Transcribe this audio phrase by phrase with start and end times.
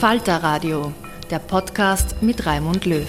[0.00, 0.92] Falter Radio,
[1.30, 3.08] der Podcast mit Raimund Löw.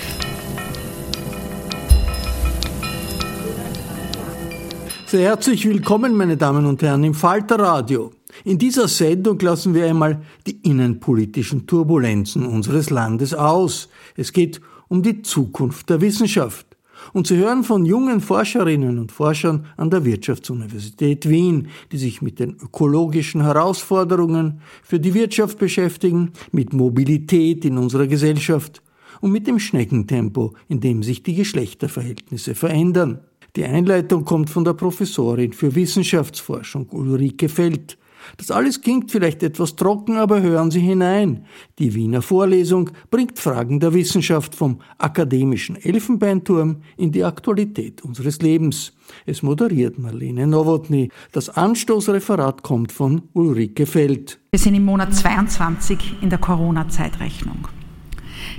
[5.05, 8.13] Sehr herzlich willkommen, meine Damen und Herren, im Falter Radio.
[8.45, 13.89] In dieser Sendung lassen wir einmal die innenpolitischen Turbulenzen unseres Landes aus.
[14.15, 16.76] Es geht um die Zukunft der Wissenschaft.
[17.13, 22.39] Und Sie hören von jungen Forscherinnen und Forschern an der Wirtschaftsuniversität Wien, die sich mit
[22.39, 28.81] den ökologischen Herausforderungen für die Wirtschaft beschäftigen, mit Mobilität in unserer Gesellschaft
[29.21, 33.19] und mit dem Schneckentempo, in dem sich die Geschlechterverhältnisse verändern.
[33.55, 37.97] Die Einleitung kommt von der Professorin für Wissenschaftsforschung Ulrike Feld.
[38.35, 41.45] Das alles klingt vielleicht etwas trocken, aber hören Sie hinein.
[41.79, 48.93] Die Wiener Vorlesung bringt Fragen der Wissenschaft vom akademischen Elfenbeinturm in die Aktualität unseres Lebens.
[49.25, 51.09] Es moderiert Marlene Nowotny.
[51.31, 54.39] Das Anstoßreferat kommt von Ulrike Feld.
[54.51, 57.67] Wir sind im Monat 22 in der Corona-Zeitrechnung.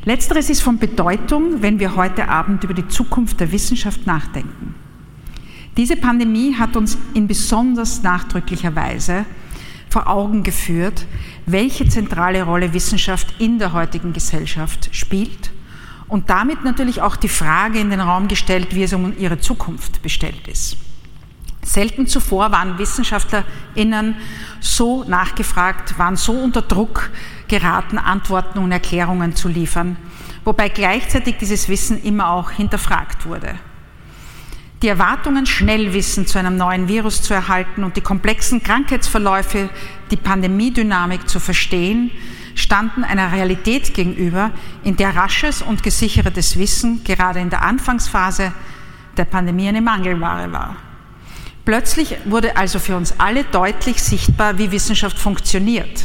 [0.05, 4.75] Letzteres ist von Bedeutung, wenn wir heute Abend über die Zukunft der Wissenschaft nachdenken.
[5.77, 9.25] Diese Pandemie hat uns in besonders nachdrücklicher Weise
[9.91, 11.07] vor Augen geführt,
[11.47, 15.51] welche zentrale Rolle Wissenschaft in der heutigen Gesellschaft spielt
[16.09, 20.03] und damit natürlich auch die Frage in den Raum gestellt, wie es um ihre Zukunft
[20.03, 20.77] bestellt ist.
[21.63, 24.17] Selten zuvor waren WissenschaftlerInnen
[24.61, 27.11] so nachgefragt, waren so unter Druck
[27.47, 29.97] geraten, Antworten und Erklärungen zu liefern,
[30.45, 33.59] wobei gleichzeitig dieses Wissen immer auch hinterfragt wurde.
[34.83, 39.71] Die Erwartungen, schnell Wissen zu einem neuen Virus zu erhalten und die komplexen Krankheitsverläufe,
[40.13, 42.13] die Pandemiedynamik zu verstehen,
[42.55, 44.53] standen einer Realität gegenüber,
[44.85, 48.53] in der rasches und gesichertes Wissen gerade in der Anfangsphase
[49.17, 50.77] der Pandemie eine Mangelware war.
[51.65, 56.05] Plötzlich wurde also für uns alle deutlich sichtbar, wie Wissenschaft funktioniert.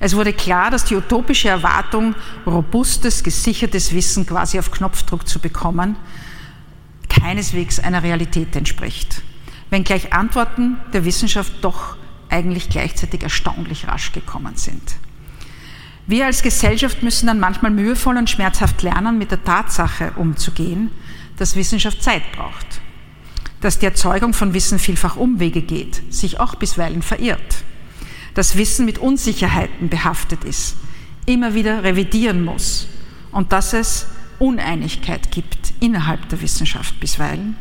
[0.00, 5.96] Es wurde klar, dass die utopische Erwartung, robustes, gesichertes Wissen quasi auf Knopfdruck zu bekommen,
[7.08, 9.22] keineswegs einer Realität entspricht,
[9.70, 11.96] wenngleich Antworten der Wissenschaft doch
[12.28, 14.96] eigentlich gleichzeitig erstaunlich rasch gekommen sind.
[16.06, 20.90] Wir als Gesellschaft müssen dann manchmal mühevoll und schmerzhaft lernen, mit der Tatsache umzugehen,
[21.38, 22.80] dass Wissenschaft Zeit braucht,
[23.60, 27.64] dass die Erzeugung von Wissen vielfach Umwege geht, sich auch bisweilen verirrt,
[28.34, 30.76] dass Wissen mit Unsicherheiten behaftet ist,
[31.24, 32.86] immer wieder revidieren muss
[33.32, 34.06] und dass es
[34.38, 37.56] Uneinigkeit gibt innerhalb der Wissenschaft bisweilen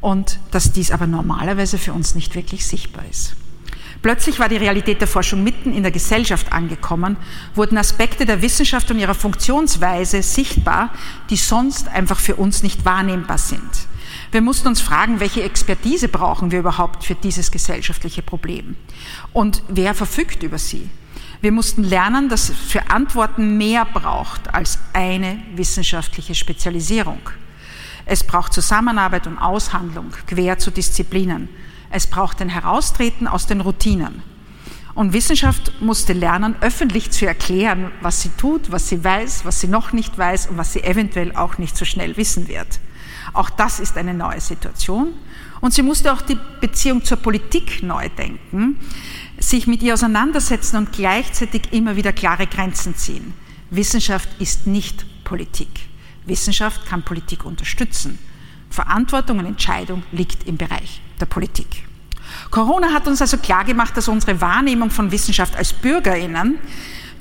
[0.00, 3.36] und dass dies aber normalerweise für uns nicht wirklich sichtbar ist.
[4.02, 7.16] Plötzlich war die Realität der Forschung mitten in der Gesellschaft angekommen,
[7.54, 10.90] wurden Aspekte der Wissenschaft und ihrer Funktionsweise sichtbar,
[11.30, 13.62] die sonst einfach für uns nicht wahrnehmbar sind.
[14.30, 18.76] Wir mussten uns fragen, welche Expertise brauchen wir überhaupt für dieses gesellschaftliche Problem?
[19.32, 20.90] Und wer verfügt über sie?
[21.44, 27.20] Wir mussten lernen, dass es für Antworten mehr braucht als eine wissenschaftliche Spezialisierung.
[28.06, 31.50] Es braucht Zusammenarbeit und Aushandlung quer zu Disziplinen.
[31.90, 34.22] Es braucht ein Heraustreten aus den Routinen.
[34.94, 39.68] Und Wissenschaft musste lernen, öffentlich zu erklären, was sie tut, was sie weiß, was sie
[39.68, 42.80] noch nicht weiß und was sie eventuell auch nicht so schnell wissen wird.
[43.34, 45.08] Auch das ist eine neue Situation.
[45.60, 48.78] Und sie musste auch die Beziehung zur Politik neu denken,
[49.50, 53.34] sich mit ihr auseinandersetzen und gleichzeitig immer wieder klare Grenzen ziehen.
[53.70, 55.68] Wissenschaft ist nicht Politik.
[56.26, 58.18] Wissenschaft kann Politik unterstützen.
[58.70, 61.84] Verantwortung und Entscheidung liegt im Bereich der Politik.
[62.50, 66.58] Corona hat uns also klargemacht, dass unsere Wahrnehmung von Wissenschaft als Bürgerinnen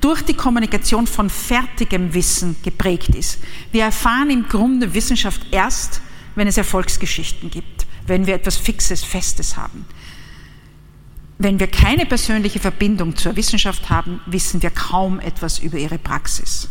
[0.01, 3.39] durch die Kommunikation von fertigem Wissen geprägt ist.
[3.71, 6.01] Wir erfahren im Grunde Wissenschaft erst,
[6.35, 9.85] wenn es Erfolgsgeschichten gibt, wenn wir etwas Fixes, Festes haben.
[11.37, 16.69] Wenn wir keine persönliche Verbindung zur Wissenschaft haben, wissen wir kaum etwas über ihre Praxis.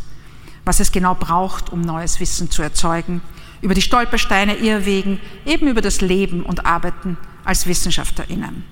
[0.65, 3.21] Was es genau braucht, um neues Wissen zu erzeugen,
[3.61, 8.65] über die Stolpersteine, Irrwegen, eben über das Leben und Arbeiten als WissenschaftlerInnen.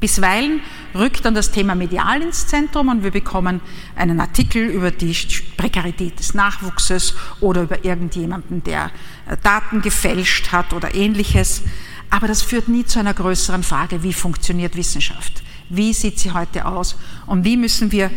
[0.00, 0.60] Bisweilen
[0.94, 3.62] rückt dann das Thema medial ins Zentrum und wir bekommen
[3.94, 5.16] einen Artikel über die
[5.56, 8.90] Prekarität des Nachwuchses oder über irgendjemanden, der
[9.26, 11.62] äh, Daten gefälscht hat oder ähnliches.
[12.10, 15.42] Aber das führt nie zu einer größeren Frage, wie funktioniert Wissenschaft?
[15.68, 16.96] Wie sieht sie heute aus?
[17.26, 18.10] Und wie müssen wir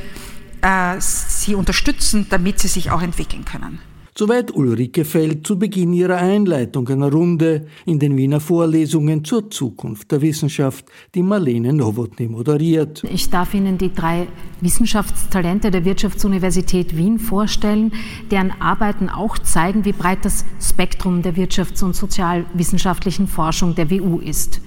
[0.62, 3.80] äh, sie unterstützen, damit sie sich auch entwickeln können?
[4.20, 10.12] Soweit Ulrike Feld zu Beginn ihrer Einleitung einer Runde in den Wiener Vorlesungen zur Zukunft
[10.12, 13.02] der Wissenschaft, die Marlene Nowotny moderiert.
[13.10, 14.28] Ich darf Ihnen die drei
[14.60, 17.94] Wissenschaftstalente der Wirtschaftsuniversität Wien vorstellen,
[18.30, 24.20] deren Arbeiten auch zeigen, wie breit das Spektrum der wirtschafts- und sozialwissenschaftlichen Forschung der WU
[24.20, 24.60] ist.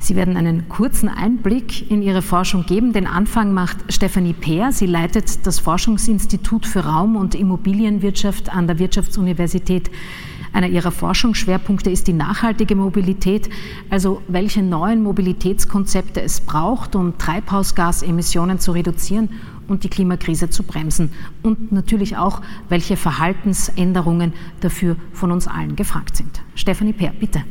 [0.00, 2.92] Sie werden einen kurzen Einblick in Ihre Forschung geben.
[2.92, 4.72] Den Anfang macht Stefanie Peer.
[4.72, 9.90] Sie leitet das Forschungsinstitut für Raum- und Immobilienwirtschaft an der Wirtschaftsuniversität.
[10.52, 13.50] Einer ihrer Forschungsschwerpunkte ist die nachhaltige Mobilität,
[13.90, 19.28] also welche neuen Mobilitätskonzepte es braucht, um Treibhausgasemissionen zu reduzieren
[19.66, 21.12] und die Klimakrise zu bremsen.
[21.42, 26.40] Und natürlich auch, welche Verhaltensänderungen dafür von uns allen gefragt sind.
[26.54, 27.44] Stefanie Peer, bitte.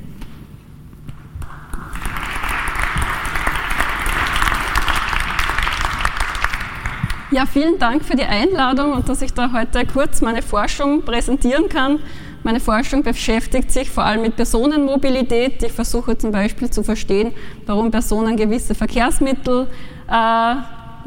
[7.38, 11.70] Ja, vielen Dank für die Einladung und dass ich da heute kurz meine Forschung präsentieren
[11.70, 12.00] kann.
[12.42, 15.62] Meine Forschung beschäftigt sich vor allem mit Personenmobilität.
[15.62, 17.34] Ich versuche zum Beispiel zu verstehen,
[17.68, 19.68] warum Personen gewisse Verkehrsmittel
[20.08, 20.56] äh,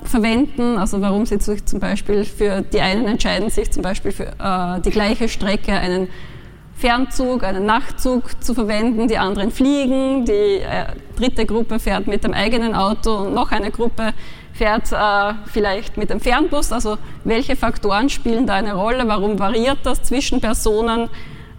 [0.04, 4.26] verwenden, also warum sie sich zum Beispiel für die einen entscheiden sich zum Beispiel für
[4.26, 6.06] äh, die gleiche Strecke einen
[6.76, 10.86] Fernzug, einen Nachtzug zu verwenden, die anderen fliegen, die äh,
[11.18, 14.14] dritte Gruppe fährt mit dem eigenen Auto und noch eine Gruppe
[14.60, 19.78] fährt äh, vielleicht mit dem Fernbus, also welche Faktoren spielen da eine Rolle, warum variiert
[19.84, 21.08] das zwischen Personen,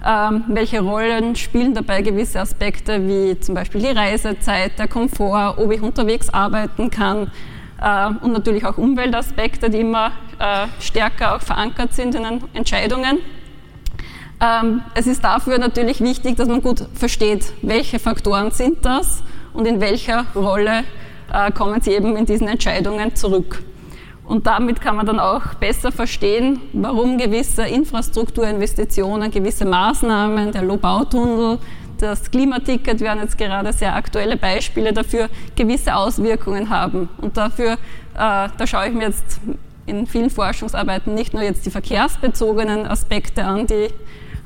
[0.06, 5.72] ähm, welche Rollen spielen dabei gewisse Aspekte wie zum Beispiel die Reisezeit, der Komfort, ob
[5.72, 7.32] ich unterwegs arbeiten kann?
[7.82, 13.18] Äh, und natürlich auch Umweltaspekte, die immer äh, stärker auch verankert sind in den Entscheidungen.
[14.40, 19.66] Ähm, es ist dafür natürlich wichtig, dass man gut versteht, welche Faktoren sind das und
[19.66, 20.84] in welcher Rolle
[21.32, 23.64] äh, kommen sie eben in diesen Entscheidungen zurück.
[24.26, 31.58] Und damit kann man dann auch besser verstehen, warum gewisse Infrastrukturinvestitionen, gewisse Maßnahmen, der Lobautunnel,
[31.98, 37.10] das Klimaticket wären jetzt gerade sehr aktuelle Beispiele dafür, gewisse Auswirkungen haben.
[37.18, 37.78] Und dafür, äh,
[38.16, 39.40] da schaue ich mir jetzt
[39.86, 43.90] in vielen Forschungsarbeiten nicht nur jetzt die verkehrsbezogenen Aspekte an, die,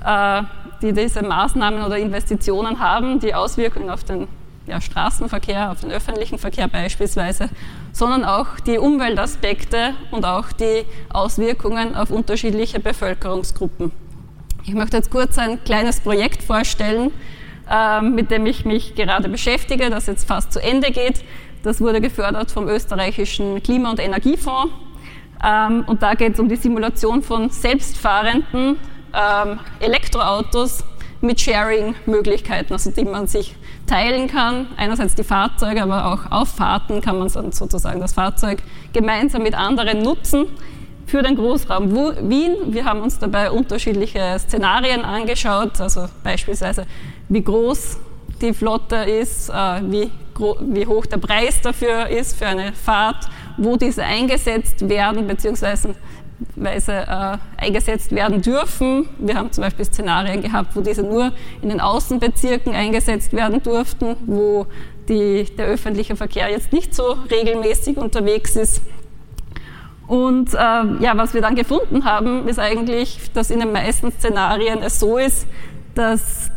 [0.06, 0.42] äh,
[0.82, 4.28] die diese Maßnahmen oder Investitionen haben, die Auswirkungen auf den
[4.68, 7.50] ja, Straßenverkehr, auf den öffentlichen Verkehr beispielsweise,
[7.92, 13.92] sondern auch die Umweltaspekte und auch die Auswirkungen auf unterschiedliche Bevölkerungsgruppen.
[14.66, 17.12] Ich möchte jetzt kurz ein kleines Projekt vorstellen,
[17.70, 21.24] äh, mit dem ich mich gerade beschäftige, das jetzt fast zu Ende geht.
[21.64, 24.74] Das wurde gefördert vom österreichischen Klima- und Energiefonds.
[25.44, 28.78] Ähm, und da geht es um die Simulation von selbstfahrenden
[29.14, 30.84] ähm, Elektroautos
[31.22, 33.56] mit Sharing-Möglichkeiten, also die man sich
[33.88, 34.68] teilen kann.
[34.78, 38.64] Einerseits die Fahrzeuge, aber auch auf Fahrten kann man sozusagen das Fahrzeug
[38.94, 40.48] gemeinsam mit anderen nutzen
[41.06, 41.92] für den Großraum
[42.30, 42.56] Wien.
[42.68, 46.86] Wir haben uns dabei unterschiedliche Szenarien angeschaut, also beispielsweise
[47.30, 47.98] wie groß
[48.42, 50.12] die Flotte ist, äh, wie,
[50.62, 53.28] wie hoch der Preis dafür ist für eine Fahrt,
[53.58, 55.96] wo diese eingesetzt werden, beziehungsweise
[56.56, 59.08] Weise äh, eingesetzt werden dürfen.
[59.20, 64.16] Wir haben zum Beispiel Szenarien gehabt, wo diese nur in den Außenbezirken eingesetzt werden durften,
[64.26, 64.68] wo
[65.08, 68.82] die, der öffentliche Verkehr jetzt nicht so regelmäßig unterwegs ist.
[70.08, 74.80] Und äh, ja, was wir dann gefunden haben, ist eigentlich, dass in den meisten Szenarien
[74.84, 75.48] es so ist,
[75.96, 76.52] dass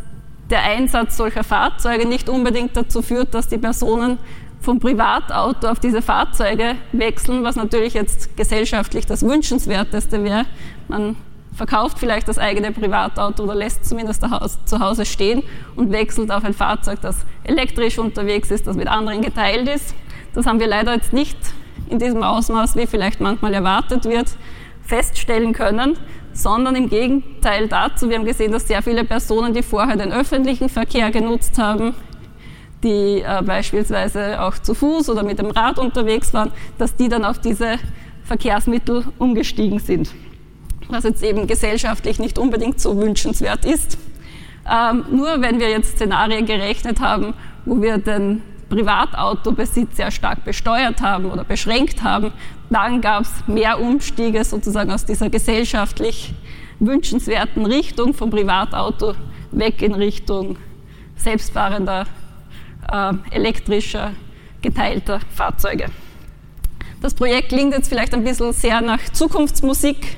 [0.49, 4.17] der Einsatz solcher Fahrzeuge nicht unbedingt dazu führt, dass die Personen
[4.61, 10.45] vom Privatauto auf diese Fahrzeuge wechseln, was natürlich jetzt gesellschaftlich das Wünschenswerteste wäre.
[10.87, 11.15] Man
[11.55, 14.23] verkauft vielleicht das eigene Privatauto oder lässt zumindest
[14.65, 15.43] zu Hause stehen
[15.75, 19.95] und wechselt auf ein Fahrzeug, das elektrisch unterwegs ist, das mit anderen geteilt ist.
[20.33, 21.37] Das haben wir leider jetzt nicht
[21.89, 24.29] in diesem Ausmaß, wie vielleicht manchmal erwartet wird,
[24.83, 25.97] feststellen können,
[26.33, 28.09] sondern im Gegenteil dazu.
[28.09, 31.93] Wir haben gesehen, dass sehr viele Personen, die vorher den öffentlichen Verkehr genutzt haben,
[32.83, 37.25] die äh, beispielsweise auch zu Fuß oder mit dem Rad unterwegs waren, dass die dann
[37.25, 37.77] auf diese
[38.23, 40.11] Verkehrsmittel umgestiegen sind.
[40.87, 43.97] Was jetzt eben gesellschaftlich nicht unbedingt so wünschenswert ist.
[44.69, 47.33] Ähm, nur wenn wir jetzt Szenarien gerechnet haben,
[47.65, 52.31] wo wir den Privatautobesitz sehr stark besteuert haben oder beschränkt haben,
[52.69, 56.33] dann gab es mehr Umstiege sozusagen aus dieser gesellschaftlich
[56.79, 59.15] wünschenswerten Richtung vom Privatauto
[59.51, 60.57] weg in Richtung
[61.17, 62.05] selbstfahrender,
[63.31, 64.11] elektrischer,
[64.61, 65.85] geteilter Fahrzeuge.
[67.01, 70.17] Das Projekt klingt jetzt vielleicht ein bisschen sehr nach Zukunftsmusik.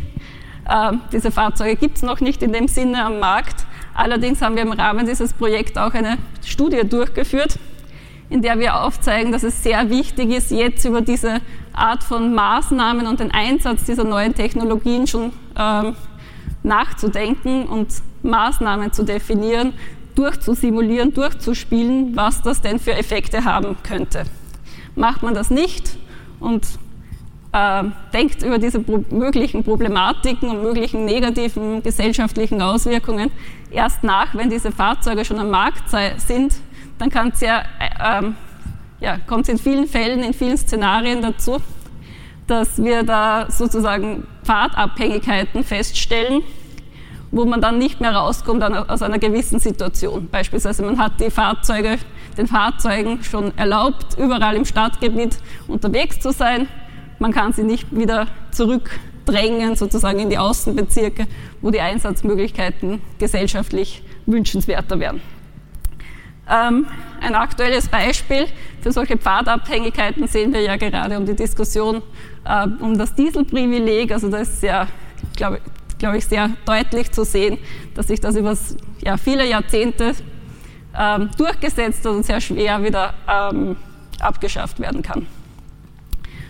[0.67, 3.65] Äh, diese Fahrzeuge gibt es noch nicht in dem Sinne am Markt.
[3.93, 7.59] Allerdings haben wir im Rahmen dieses Projekts auch eine Studie durchgeführt,
[8.29, 11.41] in der wir aufzeigen, dass es sehr wichtig ist, jetzt über diese
[11.73, 15.95] Art von Maßnahmen und den Einsatz dieser neuen Technologien schon ähm,
[16.63, 17.89] nachzudenken und
[18.23, 19.73] Maßnahmen zu definieren,
[20.15, 24.23] durchzusimulieren, durchzuspielen, was das denn für Effekte haben könnte.
[24.95, 25.97] Macht man das nicht
[26.39, 26.65] und
[27.53, 33.31] äh, denkt über diese pro möglichen Problematiken und möglichen negativen gesellschaftlichen Auswirkungen
[33.71, 36.53] erst nach, wenn diese Fahrzeuge schon am Markt sind,
[36.97, 38.31] dann kann es ja, äh,
[38.99, 41.57] ja, kommt es in vielen Fällen, in vielen Szenarien dazu,
[42.47, 46.43] dass wir da sozusagen Pfadabhängigkeiten feststellen,
[47.31, 50.27] wo man dann nicht mehr rauskommt aus einer gewissen Situation.
[50.29, 51.97] Beispielsweise man hat die Fahrzeuge,
[52.37, 56.67] den Fahrzeugen schon erlaubt, überall im Stadtgebiet unterwegs zu sein.
[57.19, 61.27] Man kann sie nicht wieder zurückdrängen, sozusagen in die Außenbezirke,
[61.61, 65.21] wo die Einsatzmöglichkeiten gesellschaftlich wünschenswerter wären.
[66.49, 66.87] Ähm,
[67.21, 68.45] ein aktuelles Beispiel
[68.81, 72.01] für solche Pfadabhängigkeiten sehen wir ja gerade um die Diskussion
[72.43, 74.11] äh, um das Dieselprivileg.
[74.11, 74.87] Also das ist ja,
[75.37, 75.61] glaube
[76.01, 77.59] glaub ich, sehr deutlich zu sehen,
[77.93, 78.57] dass sich das über
[79.03, 80.15] ja, viele Jahrzehnte
[80.97, 83.77] ähm, durchgesetzt hat und sehr schwer wieder ähm,
[84.19, 85.27] abgeschafft werden kann.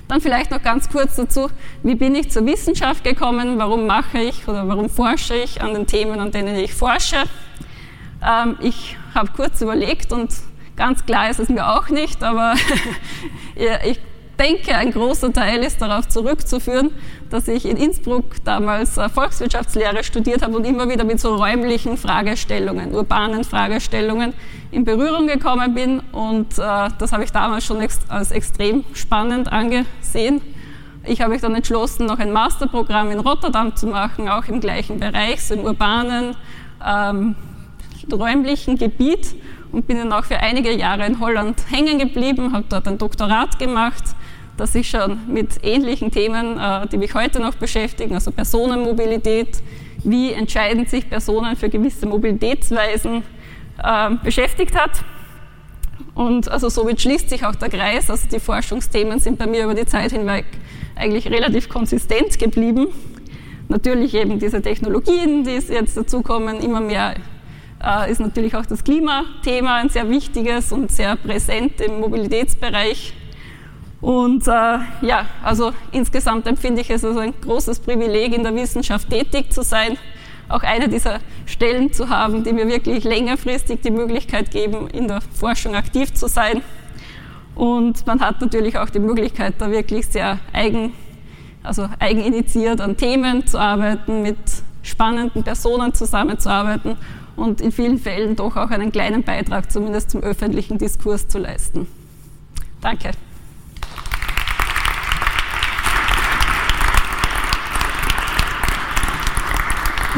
[0.07, 1.49] Dann vielleicht noch ganz kurz dazu,
[1.83, 5.85] wie bin ich zur Wissenschaft gekommen, warum mache ich oder warum forsche ich an den
[5.85, 7.23] Themen, an denen ich forsche.
[8.25, 10.31] Ähm, ich habe kurz überlegt und
[10.77, 12.53] ganz klar ist es mir auch nicht, aber
[13.85, 13.99] ich
[14.41, 16.91] denke, ein großer Teil ist darauf zurückzuführen,
[17.29, 21.97] dass ich in Innsbruck damals äh, Volkswirtschaftslehre studiert habe und immer wieder mit so räumlichen
[21.97, 24.33] Fragestellungen, urbanen Fragestellungen
[24.71, 25.99] in Berührung gekommen bin.
[26.11, 30.41] Und äh, das habe ich damals schon als extrem spannend angesehen.
[31.05, 34.99] Ich habe mich dann entschlossen, noch ein Masterprogramm in Rotterdam zu machen, auch im gleichen
[34.99, 36.35] Bereich, so im urbanen,
[36.85, 37.35] ähm,
[38.11, 39.35] räumlichen Gebiet
[39.71, 43.57] und bin dann auch für einige Jahre in Holland hängen geblieben, habe dort ein Doktorat
[43.57, 44.03] gemacht,
[44.61, 49.57] das sich schon mit ähnlichen Themen, äh, die mich heute noch beschäftigen, also Personenmobilität,
[50.03, 53.23] wie entscheiden sich Personen für gewisse Mobilitätsweisen,
[53.83, 55.03] äh, beschäftigt hat.
[56.13, 59.73] Und also somit schließt sich auch der Kreis, also die Forschungsthemen sind bei mir über
[59.73, 60.45] die Zeit hinweg
[60.95, 62.87] eigentlich relativ konsistent geblieben.
[63.67, 67.15] Natürlich eben diese Technologien, die jetzt dazukommen, immer mehr
[67.83, 73.13] äh, ist natürlich auch das Klimathema ein sehr wichtiges und sehr präsent im Mobilitätsbereich.
[74.01, 79.09] Und äh, ja, also insgesamt empfinde ich es als ein großes Privileg, in der Wissenschaft
[79.09, 79.97] tätig zu sein,
[80.49, 85.21] auch eine dieser Stellen zu haben, die mir wirklich längerfristig die Möglichkeit geben, in der
[85.21, 86.61] Forschung aktiv zu sein.
[87.53, 90.93] Und man hat natürlich auch die Möglichkeit, da wirklich sehr eigen,
[91.61, 94.37] also eigeninitiiert an Themen zu arbeiten, mit
[94.81, 96.97] spannenden Personen zusammenzuarbeiten
[97.35, 101.87] und in vielen Fällen doch auch einen kleinen Beitrag zumindest zum öffentlichen Diskurs zu leisten.
[102.81, 103.11] Danke.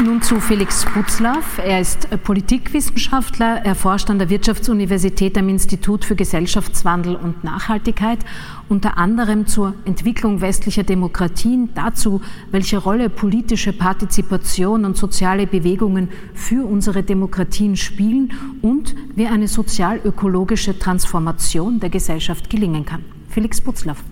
[0.02, 1.58] Nun zu Felix Butzlaff.
[1.58, 3.64] Er ist Politikwissenschaftler.
[3.64, 8.18] Er forscht an der Wirtschaftsuniversität am Institut für Gesellschaftswandel und Nachhaltigkeit,
[8.68, 16.66] unter anderem zur Entwicklung westlicher Demokratien, dazu, welche Rolle politische Partizipation und soziale Bewegungen für
[16.66, 18.32] unsere Demokratien spielen
[18.62, 23.04] und wie eine sozial-ökologische Transformation der Gesellschaft gelingen kann.
[23.28, 24.02] Felix Butzlaff.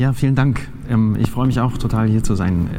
[0.00, 0.66] Ja, vielen Dank.
[0.88, 2.70] Ähm, ich freue mich auch total hier zu sein.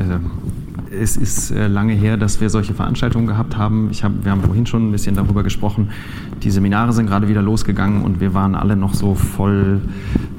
[0.94, 3.88] Es ist äh, lange her, dass wir solche Veranstaltungen gehabt haben.
[3.92, 5.92] Ich hab, wir haben vorhin schon ein bisschen darüber gesprochen.
[6.44, 9.80] Die Seminare sind gerade wieder losgegangen und wir waren alle noch so voll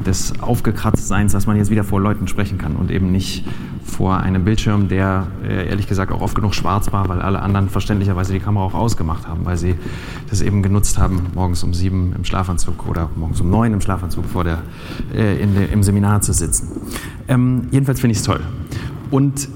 [0.05, 3.47] des Aufgekratztseins, dass man jetzt wieder vor Leuten sprechen kann und eben nicht
[3.83, 7.71] vor einem Bildschirm, der äh, ehrlich gesagt auch oft genug schwarz war, weil alle anderen
[7.71, 9.75] verständlicherweise die Kamera auch ausgemacht haben, weil sie
[10.29, 14.27] das eben genutzt haben, morgens um sieben im Schlafanzug oder morgens um neun im Schlafanzug
[14.27, 14.59] vor der,
[15.15, 16.69] äh, de, im Seminar zu sitzen.
[17.27, 18.41] Ähm, jedenfalls finde ich es toll.
[19.11, 19.49] Und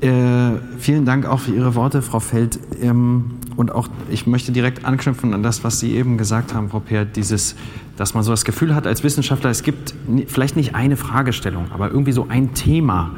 [0.00, 2.58] äh, vielen Dank auch für Ihre Worte, Frau Feld.
[2.80, 6.80] Ähm, und auch, ich möchte direkt anknüpfen an das, was Sie eben gesagt haben, Frau
[6.80, 7.56] Peer, dieses,
[7.98, 9.94] dass man so das Gefühl hat als Wissenschaftler, es gibt
[10.28, 13.10] vielleicht nicht eine Fragestellung, aber irgendwie so ein Thema,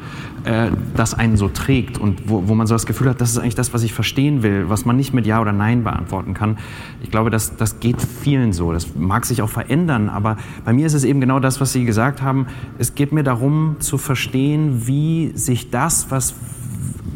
[0.42, 3.38] äh, das einen so trägt und wo, wo man so das Gefühl hat, das ist
[3.38, 6.58] eigentlich das, was ich verstehen will, was man nicht mit Ja oder Nein beantworten kann.
[7.04, 8.72] Ich glaube, das, das geht vielen so.
[8.72, 11.84] Das mag sich auch verändern, aber bei mir ist es eben genau das, was Sie
[11.84, 12.48] gesagt haben.
[12.78, 16.34] Es geht mir darum zu verstehen, wie sich das, was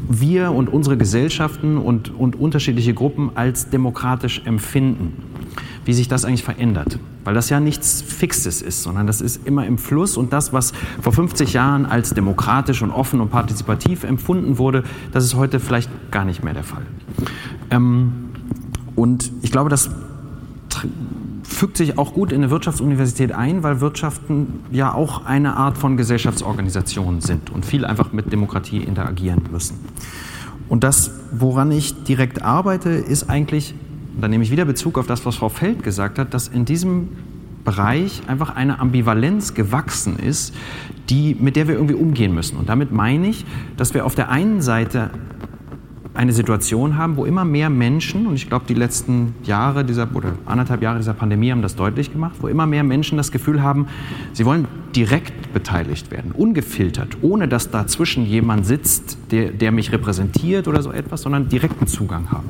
[0.08, 5.22] wir und unsere Gesellschaften und, und unterschiedliche Gruppen als demokratisch empfinden,
[5.84, 6.98] wie sich das eigentlich verändert.
[7.24, 10.72] Weil das ja nichts Fixes ist, sondern das ist immer im Fluss und das, was
[11.00, 15.90] vor 50 Jahren als demokratisch und offen und partizipativ empfunden wurde, das ist heute vielleicht
[16.10, 16.82] gar nicht mehr der Fall.
[17.70, 18.12] Ähm,
[18.94, 19.90] und ich glaube, das
[21.48, 25.96] fügt sich auch gut in eine Wirtschaftsuniversität ein, weil Wirtschaften ja auch eine Art von
[25.96, 29.78] Gesellschaftsorganisation sind und viel einfach mit Demokratie interagieren müssen.
[30.68, 33.74] Und das, woran ich direkt arbeite, ist eigentlich,
[34.20, 37.08] da nehme ich wieder Bezug auf das, was Frau Feld gesagt hat, dass in diesem
[37.64, 40.54] Bereich einfach eine Ambivalenz gewachsen ist,
[41.10, 42.56] die, mit der wir irgendwie umgehen müssen.
[42.56, 43.44] Und damit meine ich,
[43.76, 45.10] dass wir auf der einen Seite
[46.16, 50.32] eine Situation haben, wo immer mehr Menschen, und ich glaube, die letzten Jahre dieser oder
[50.46, 53.86] anderthalb Jahre dieser Pandemie haben das deutlich gemacht, wo immer mehr Menschen das Gefühl haben,
[54.32, 60.68] sie wollen direkt beteiligt werden, ungefiltert, ohne dass dazwischen jemand sitzt, der, der mich repräsentiert
[60.68, 62.48] oder so etwas, sondern direkten Zugang haben.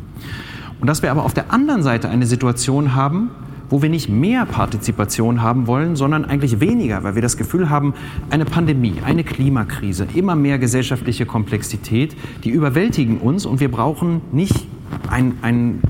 [0.81, 3.31] Und dass wir aber auf der anderen Seite eine Situation haben,
[3.71, 7.95] wo wir nicht mehr Partizipation haben wollen, sondern eigentlich weniger, weil wir das Gefühl haben,
[8.31, 14.67] eine Pandemie, eine Klimakrise, immer mehr gesellschaftliche Komplexität, die überwältigen uns und wir brauchen nicht
[15.11, 15.81] ein, ein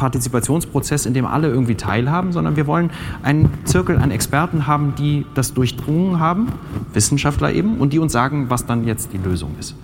[0.00, 2.90] Partizipationsprozess, in dem alle irgendwie teilhaben, sondern wir wollen
[3.22, 6.48] einen Zirkel an Experten haben, die das durchdrungen haben,
[6.94, 9.76] Wissenschaftler eben, und die uns sagen, was dann jetzt die Lösung ist.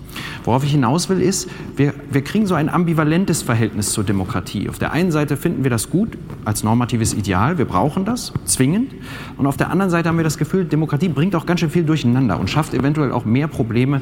[0.43, 4.67] Worauf ich hinaus will, ist, wir, wir kriegen so ein ambivalentes Verhältnis zur Demokratie.
[4.69, 8.93] Auf der einen Seite finden wir das gut als normatives Ideal, wir brauchen das zwingend.
[9.37, 11.83] Und auf der anderen Seite haben wir das Gefühl, Demokratie bringt auch ganz schön viel
[11.83, 14.01] durcheinander und schafft eventuell auch mehr Probleme,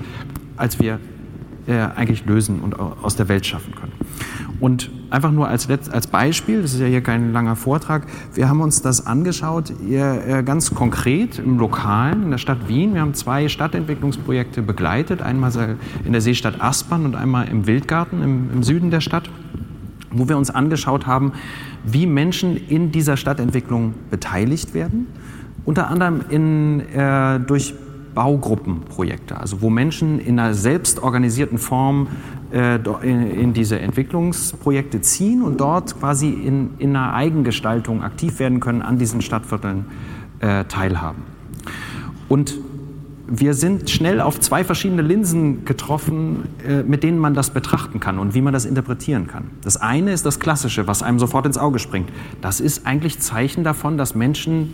[0.55, 0.99] als wir
[1.67, 3.91] äh, eigentlich lösen und aus der Welt schaffen können.
[4.65, 8.61] Und einfach nur als, als Beispiel, das ist ja hier kein langer Vortrag, wir haben
[8.61, 12.95] uns das angeschaut, äh, ganz konkret im Lokalen in der Stadt Wien.
[12.95, 15.51] Wir haben zwei Stadtentwicklungsprojekte begleitet, einmal
[16.03, 19.29] in der Seestadt Aspern und einmal im Wildgarten im, im Süden der Stadt,
[20.09, 21.33] wo wir uns angeschaut haben,
[21.83, 25.05] wie Menschen in dieser Stadtentwicklung beteiligt werden.
[25.63, 27.75] Unter anderem in, äh, durch
[28.15, 32.07] Baugruppenprojekte, also wo Menschen in einer selbstorganisierten Form
[32.51, 38.81] äh, in diese Entwicklungsprojekte ziehen und dort quasi in, in einer Eigengestaltung aktiv werden können,
[38.81, 39.85] an diesen Stadtvierteln
[40.39, 41.23] äh, teilhaben.
[42.29, 42.57] Und
[43.27, 48.19] wir sind schnell auf zwei verschiedene Linsen getroffen, äh, mit denen man das betrachten kann
[48.19, 49.45] und wie man das interpretieren kann.
[49.63, 52.09] Das eine ist das Klassische, was einem sofort ins Auge springt.
[52.41, 54.73] Das ist eigentlich Zeichen davon, dass Menschen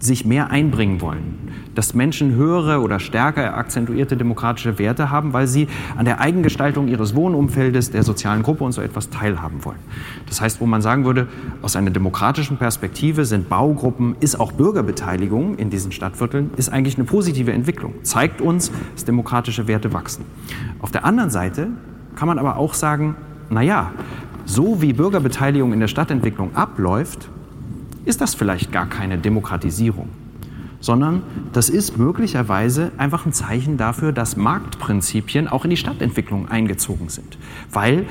[0.00, 5.68] sich mehr einbringen wollen, dass Menschen höhere oder stärker akzentuierte demokratische Werte haben, weil sie
[5.96, 9.78] an der Eigengestaltung ihres Wohnumfeldes, der sozialen Gruppe und so etwas teilhaben wollen.
[10.26, 11.28] Das heißt, wo man sagen würde,
[11.60, 17.04] aus einer demokratischen Perspektive sind Baugruppen, ist auch Bürgerbeteiligung in diesen Stadtvierteln, ist eigentlich eine
[17.04, 20.24] positive Entwicklung, zeigt uns, dass demokratische Werte wachsen.
[20.80, 21.68] Auf der anderen Seite
[22.16, 23.16] kann man aber auch sagen,
[23.50, 23.92] naja,
[24.46, 27.28] so wie Bürgerbeteiligung in der Stadtentwicklung abläuft,
[28.04, 30.08] ist das vielleicht gar keine Demokratisierung,
[30.80, 37.08] sondern das ist möglicherweise einfach ein Zeichen dafür, dass Marktprinzipien auch in die Stadtentwicklung eingezogen
[37.08, 37.38] sind.
[37.70, 38.06] Weil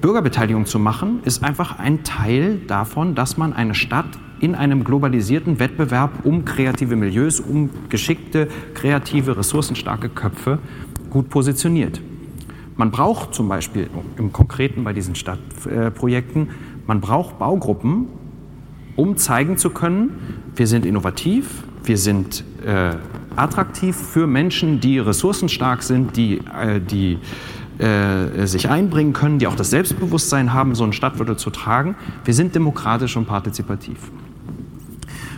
[0.00, 5.60] Bürgerbeteiligung zu machen, ist einfach ein Teil davon, dass man eine Stadt in einem globalisierten
[5.60, 10.58] Wettbewerb um kreative Milieus, um geschickte, kreative, ressourcenstarke Köpfe
[11.08, 12.00] gut positioniert.
[12.76, 16.50] Man braucht zum Beispiel im Konkreten bei diesen Stadtprojekten,
[16.88, 18.06] man braucht Baugruppen,
[18.96, 20.10] um zeigen zu können,
[20.54, 22.96] wir sind innovativ, wir sind äh,
[23.36, 27.18] attraktiv für Menschen, die ressourcenstark sind, die, äh, die
[27.78, 31.96] äh, sich einbringen können, die auch das Selbstbewusstsein haben, so ein Stadtviertel zu tragen.
[32.24, 33.98] Wir sind demokratisch und partizipativ.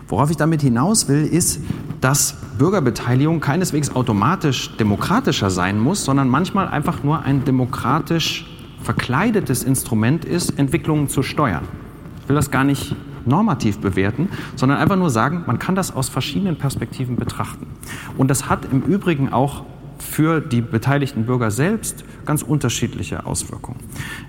[0.09, 1.61] Worauf ich damit hinaus will, ist,
[2.01, 8.47] dass Bürgerbeteiligung keineswegs automatisch demokratischer sein muss, sondern manchmal einfach nur ein demokratisch
[8.83, 11.65] verkleidetes Instrument ist, Entwicklungen zu steuern.
[12.23, 12.95] Ich will das gar nicht
[13.27, 17.67] normativ bewerten, sondern einfach nur sagen, man kann das aus verschiedenen Perspektiven betrachten.
[18.17, 19.65] Und das hat im Übrigen auch
[19.99, 23.79] für die beteiligten Bürger selbst ganz unterschiedliche Auswirkungen.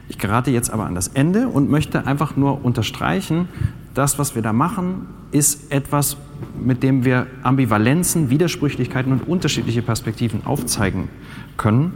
[0.09, 3.47] Ich gerate jetzt aber an das Ende und möchte einfach nur unterstreichen,
[3.93, 6.17] das, was wir da machen, ist etwas,
[6.59, 11.09] mit dem wir Ambivalenzen, Widersprüchlichkeiten und unterschiedliche Perspektiven aufzeigen
[11.57, 11.93] können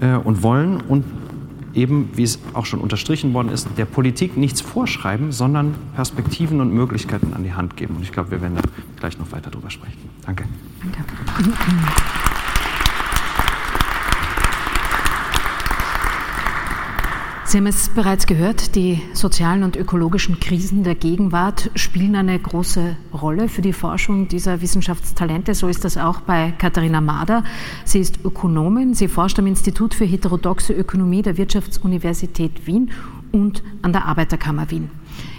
[0.00, 1.04] äh, und wollen und
[1.74, 6.72] eben, wie es auch schon unterstrichen worden ist, der Politik nichts vorschreiben, sondern Perspektiven und
[6.72, 7.96] Möglichkeiten an die Hand geben.
[7.96, 8.62] Und ich glaube, wir werden da
[8.98, 9.98] gleich noch weiter drüber sprechen.
[10.24, 10.44] Danke.
[10.82, 11.04] Danke.
[17.50, 22.96] Sie haben es bereits gehört, die sozialen und ökologischen Krisen der Gegenwart spielen eine große
[23.12, 25.54] Rolle für die Forschung dieser Wissenschaftstalente.
[25.54, 27.42] So ist das auch bei Katharina Mader.
[27.84, 32.92] Sie ist Ökonomin, sie forscht am Institut für heterodoxe Ökonomie der Wirtschaftsuniversität Wien
[33.32, 34.88] und an der Arbeiterkammer Wien.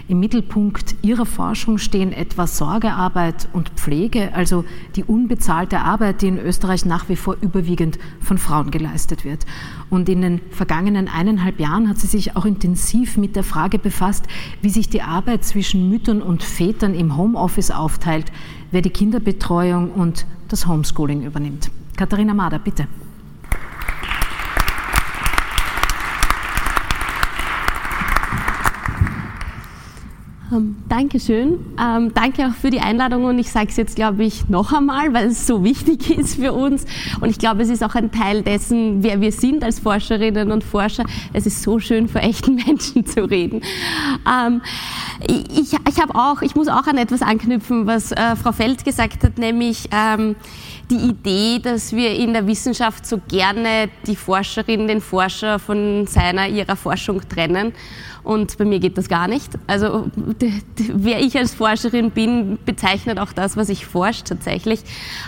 [0.08, 4.64] Im Mittelpunkt ihrer Forschung stehen etwa Sorgearbeit und Pflege, also
[4.96, 9.46] die unbezahlte Arbeit, die in Österreich nach wie vor überwiegend von Frauen geleistet wird.
[9.90, 14.26] Und in den vergangenen eineinhalb Jahren hat sie sich auch intensiv mit der Frage befasst,
[14.60, 18.32] wie sich die Arbeit zwischen Müttern und Vätern im Homeoffice aufteilt,
[18.70, 21.70] wer die Kinderbetreuung und das Homeschooling übernimmt.
[21.96, 22.86] Katharina Mader, bitte.
[30.52, 31.58] Ähm, Dankeschön.
[31.80, 35.14] Ähm, danke auch für die Einladung und ich sage es jetzt, glaube ich, noch einmal,
[35.14, 36.84] weil es so wichtig ist für uns
[37.20, 40.62] und ich glaube, es ist auch ein Teil dessen, wer wir sind als Forscherinnen und
[40.62, 41.04] Forscher.
[41.32, 43.62] Es ist so schön, vor echten Menschen zu reden.
[44.28, 44.60] Ähm,
[45.26, 49.38] ich, ich auch, ich muss auch an etwas anknüpfen, was äh, Frau Feld gesagt hat,
[49.38, 50.36] nämlich ähm,
[50.90, 56.48] die Idee, dass wir in der Wissenschaft so gerne die Forscherin, den Forscher von seiner,
[56.48, 57.72] ihrer Forschung trennen.
[58.24, 59.50] Und bei mir geht das gar nicht.
[59.66, 60.06] Also
[60.76, 64.80] wer ich als Forscherin bin, bezeichnet auch das, was ich forsche tatsächlich.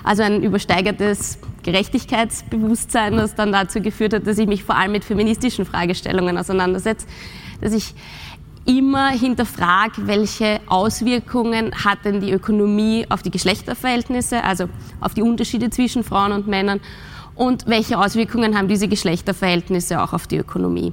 [0.04, 5.04] Also ein übersteigertes Gerechtigkeitsbewusstsein, das dann dazu geführt hat, dass ich mich vor allem mit
[5.04, 7.06] feministischen Fragestellungen auseinandersetze,
[7.60, 7.94] dass ich
[8.66, 14.68] immer hinterfrage, welche Auswirkungen hat denn die Ökonomie auf die Geschlechterverhältnisse, also
[15.00, 16.80] auf die Unterschiede zwischen Frauen und Männern
[17.34, 20.92] und welche Auswirkungen haben diese Geschlechterverhältnisse auch auf die Ökonomie.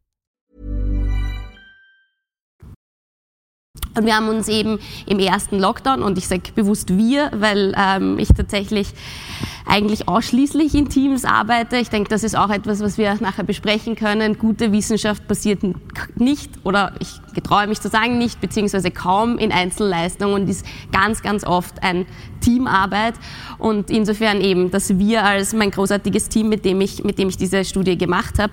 [3.95, 8.17] Und wir haben uns eben im ersten Lockdown, und ich sage bewusst wir, weil ähm,
[8.19, 8.93] ich tatsächlich
[9.65, 11.77] eigentlich ausschließlich in Teams arbeite.
[11.77, 14.37] Ich denke, das ist auch etwas, was wir nachher besprechen können.
[14.37, 15.61] Gute Wissenschaft passiert
[16.15, 21.21] nicht, oder ich getreue mich zu sagen, nicht, beziehungsweise kaum in Einzelleistungen und ist ganz,
[21.21, 22.05] ganz oft ein
[22.41, 23.13] Teamarbeit.
[23.59, 27.37] Und insofern eben, dass wir als mein großartiges Team, mit dem ich, mit dem ich
[27.37, 28.51] diese Studie gemacht habe,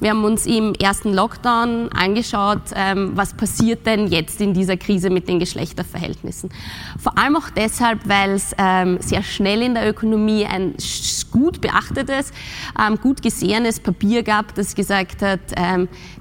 [0.00, 5.10] wir haben uns im ersten Lockdown angeschaut, ähm, was passiert denn jetzt in dieser Krise
[5.10, 6.50] mit den Geschlechterverhältnissen.
[6.98, 10.74] Vor allem auch deshalb, weil es ähm, sehr schnell in der Ökonomie ein
[11.30, 12.32] gut beachtetes,
[12.78, 15.40] ähm, gut gesehenes Papier gab, das gesagt hat,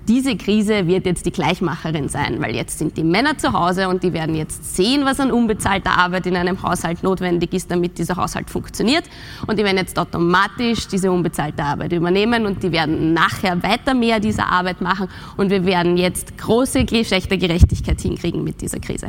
[0.07, 4.03] diese Krise wird jetzt die Gleichmacherin sein, weil jetzt sind die Männer zu Hause und
[4.03, 8.15] die werden jetzt sehen, was an unbezahlter Arbeit in einem Haushalt notwendig ist, damit dieser
[8.15, 9.03] Haushalt funktioniert.
[9.47, 14.19] Und die werden jetzt automatisch diese unbezahlte Arbeit übernehmen und die werden nachher weiter mehr
[14.19, 19.07] dieser Arbeit machen und wir werden jetzt große Geschlechtergerechtigkeit hinkriegen mit dieser Krise.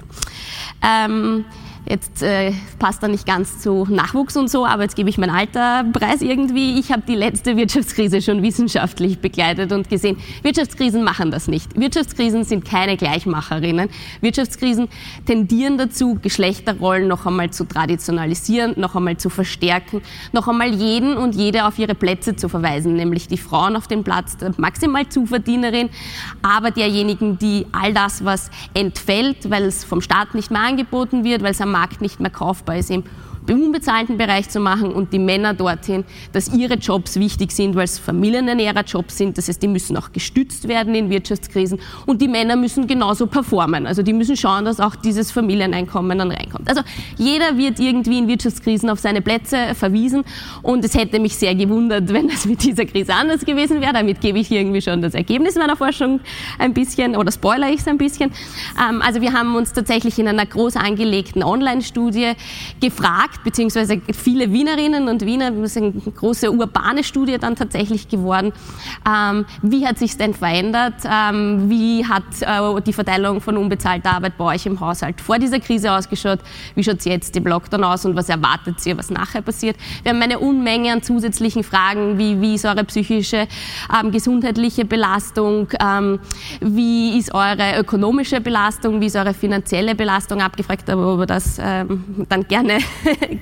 [0.82, 1.44] Ähm,
[1.88, 5.30] jetzt äh, passt er nicht ganz zu Nachwuchs und so, aber jetzt gebe ich mein
[5.30, 6.78] Alter preis irgendwie.
[6.78, 11.78] Ich habe die letzte Wirtschaftskrise schon wissenschaftlich begleitet und gesehen, Wirtschaftskrisen machen das nicht.
[11.78, 13.88] Wirtschaftskrisen sind keine Gleichmacherinnen.
[14.20, 14.88] Wirtschaftskrisen
[15.26, 21.34] tendieren dazu, Geschlechterrollen noch einmal zu traditionalisieren, noch einmal zu verstärken, noch einmal jeden und
[21.34, 25.88] jede auf ihre Plätze zu verweisen, nämlich die Frauen auf den Platz der maximal Zuverdienerin,
[26.42, 31.42] aber derjenigen, die all das, was entfällt, weil es vom Staat nicht mehr angeboten wird,
[31.42, 33.04] weil es am Markt nicht mehr kaufbar ist, eben
[33.50, 37.98] unbezahlten Bereich zu machen und die Männer dorthin, dass ihre Jobs wichtig sind, weil es
[37.98, 39.38] familienernährer Jobs sind.
[39.38, 43.86] Das heißt, die müssen auch gestützt werden in Wirtschaftskrisen und die Männer müssen genauso performen.
[43.86, 46.68] Also die müssen schauen, dass auch dieses Familieneinkommen dann reinkommt.
[46.68, 46.82] Also
[47.16, 50.24] jeder wird irgendwie in Wirtschaftskrisen auf seine Plätze verwiesen
[50.62, 53.92] und es hätte mich sehr gewundert, wenn das mit dieser Krise anders gewesen wäre.
[53.92, 56.20] Damit gebe ich irgendwie schon das Ergebnis meiner Forschung
[56.58, 58.32] ein bisschen oder spoiler ich es ein bisschen.
[58.78, 62.32] Ähm, also wir haben uns tatsächlich in einer groß angelegten Online-Studie
[62.80, 68.52] gefragt, beziehungsweise viele Wienerinnen und Wiener, das ist eine große urbane Studie dann tatsächlich geworden.
[69.08, 70.94] Ähm, wie hat sich denn verändert?
[71.04, 75.60] Ähm, wie hat äh, die Verteilung von unbezahlter Arbeit bei euch im Haushalt vor dieser
[75.60, 76.40] Krise ausgeschaut?
[76.74, 79.76] Wie schaut es jetzt im Lockdown aus und was erwartet ihr, was nachher passiert?
[80.02, 83.48] Wir haben eine Unmenge an zusätzlichen Fragen, wie, wie ist eure psychische,
[83.94, 85.68] ähm, gesundheitliche Belastung?
[85.80, 86.20] Ähm,
[86.60, 89.00] wie ist eure ökonomische Belastung?
[89.00, 90.88] Wie ist eure finanzielle Belastung abgefragt?
[90.90, 92.78] Aber über das ähm, dann gerne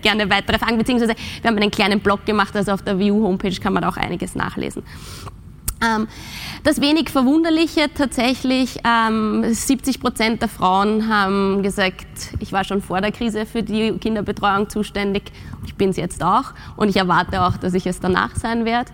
[0.03, 3.73] gerne weitere Fragen, beziehungsweise wir haben einen kleinen Blog gemacht, also auf der VU-Homepage kann
[3.73, 4.83] man auch einiges nachlesen.
[5.85, 6.09] Ähm,
[6.67, 13.01] das wenig Verwunderliche tatsächlich, ähm, 70 Prozent der Frauen haben gesagt, ich war schon vor
[13.01, 15.31] der Krise für die Kinderbetreuung zuständig,
[15.65, 18.91] ich bin es jetzt auch und ich erwarte auch, dass ich es danach sein werde.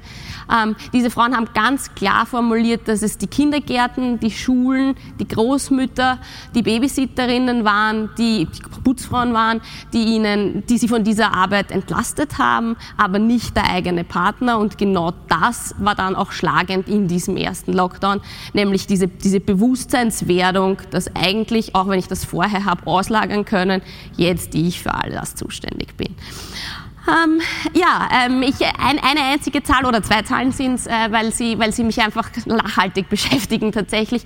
[0.53, 6.19] Ähm, diese Frauen haben ganz klar formuliert, dass es die Kindergärten, die Schulen, die Großmütter,
[6.55, 9.61] die Babysitterinnen waren, die, die Putzfrauen waren,
[9.93, 14.59] die, ihnen, die sie von dieser Arbeit entlastet haben, aber nicht der eigene Partner.
[14.59, 18.21] Und genau das war dann auch schlagend in diesem ersten Lockdown,
[18.53, 23.83] nämlich diese, diese Bewusstseinswerdung, dass eigentlich, auch wenn ich das vorher habe auslagern können,
[24.17, 26.15] jetzt ich für all das zuständig bin.
[27.09, 27.41] Ähm,
[27.75, 31.59] ja, ähm, ich, ein, eine einzige Zahl oder zwei Zahlen sind es, äh, weil, sie,
[31.59, 34.23] weil sie mich einfach nachhaltig beschäftigen tatsächlich.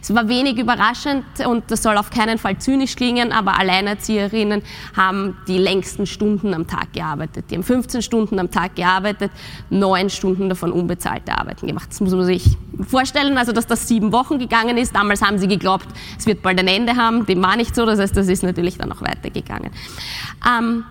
[0.00, 4.62] Es war wenig überraschend und das soll auf keinen Fall zynisch klingen, aber Alleinerzieherinnen
[4.96, 7.46] haben die längsten Stunden am Tag gearbeitet.
[7.50, 9.30] Die haben 15 Stunden am Tag gearbeitet,
[9.68, 11.90] neun Stunden davon unbezahlte Arbeiten gemacht.
[11.90, 14.94] Das muss man sich vorstellen, also dass das sieben Wochen gegangen ist.
[14.94, 15.86] Damals haben sie geglaubt,
[16.18, 17.26] es wird bald ein Ende haben.
[17.26, 19.70] Dem war nicht so, das heißt, das ist natürlich dann noch weitergegangen.
[20.46, 20.84] Ähm,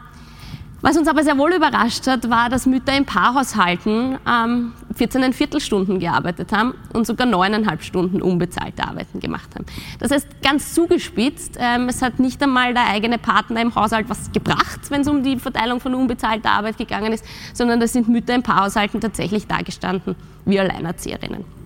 [0.84, 5.98] was uns aber sehr wohl überrascht hat, war, dass Mütter in Paarhaushalten ähm, 14 Viertelstunden
[5.98, 9.66] gearbeitet haben und sogar neuneinhalb Stunden unbezahlte Arbeiten gemacht haben.
[10.00, 14.30] Das heißt, ganz zugespitzt, ähm, es hat nicht einmal der eigene Partner im Haushalt was
[14.34, 18.36] gebracht, wenn es um die Verteilung von unbezahlter Arbeit gegangen ist, sondern da sind Mütter
[18.36, 21.63] in Paarhaushalten tatsächlich dagestanden wie Alleinerzieherinnen.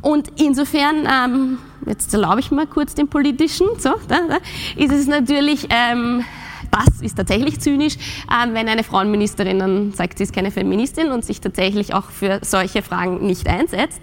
[0.00, 4.38] Und insofern, ähm, jetzt erlaube ich mal kurz den politischen, so, da, da,
[4.76, 6.24] ist es natürlich ähm,
[6.74, 7.96] das ist tatsächlich zynisch,
[8.30, 12.40] ähm, wenn eine Frauenministerin dann sagt, sie ist keine Feministin und sich tatsächlich auch für
[12.42, 14.00] solche Fragen nicht einsetzt.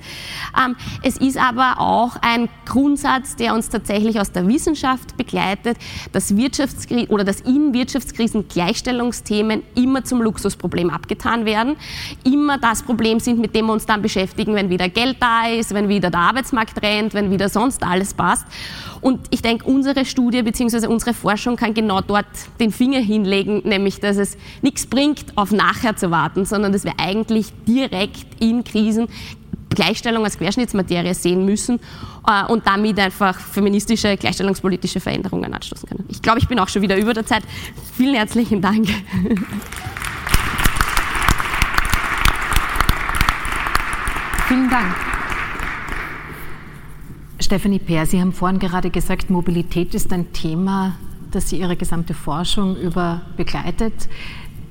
[0.58, 5.78] Ähm, es ist aber auch ein Grundsatz, der uns tatsächlich aus der Wissenschaft begleitet,
[6.12, 11.76] dass Wirtschaftskri oder dass in Wirtschaftskrisen Gleichstellungsthemen immer zum Luxusproblem abgetan werden,
[12.24, 15.74] immer das Problem sind, mit dem wir uns dann beschäftigen, wenn wieder Geld da ist,
[15.74, 18.46] wenn wieder der Arbeitsmarkt rennt, wenn wieder sonst alles passt.
[19.02, 20.88] Und ich denke, unsere Studie bzw.
[20.88, 22.28] unsere Forschung kann genau dort
[22.60, 26.94] den Finger hinlegen, nämlich dass es nichts bringt, auf nachher zu warten, sondern dass wir
[26.98, 29.08] eigentlich direkt in Krisen
[29.74, 31.80] Gleichstellung als Querschnittsmaterie sehen müssen
[32.28, 36.06] äh, und damit einfach feministische, gleichstellungspolitische Veränderungen anstoßen können.
[36.10, 37.44] Ich glaube, ich bin auch schon wieder über der Zeit.
[37.96, 38.88] Vielen herzlichen Dank.
[44.48, 45.11] Vielen Dank.
[47.52, 50.94] Stephanie Peer, Sie haben vorhin gerade gesagt, Mobilität ist ein Thema,
[51.32, 54.08] das Sie Ihre gesamte Forschung über begleitet.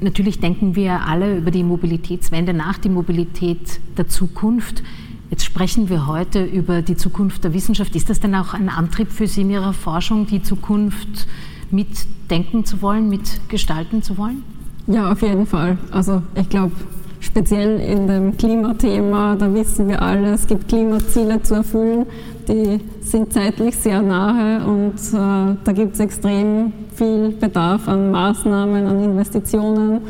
[0.00, 4.82] Natürlich denken wir alle über die Mobilitätswende nach, die Mobilität der Zukunft.
[5.28, 7.94] Jetzt sprechen wir heute über die Zukunft der Wissenschaft.
[7.96, 11.26] Ist das denn auch ein Antrieb für Sie in Ihrer Forschung, die Zukunft
[11.70, 14.42] mitdenken zu wollen, mitgestalten zu wollen?
[14.86, 15.76] Ja, auf jeden Fall.
[15.90, 16.72] Also ich glaube,
[17.20, 22.06] speziell in dem Klimathema, da wissen wir alle, es gibt Klimaziele zu erfüllen,
[22.50, 28.86] die sind zeitlich sehr nahe und äh, da gibt es extrem viel Bedarf an Maßnahmen,
[28.86, 30.00] an Investitionen.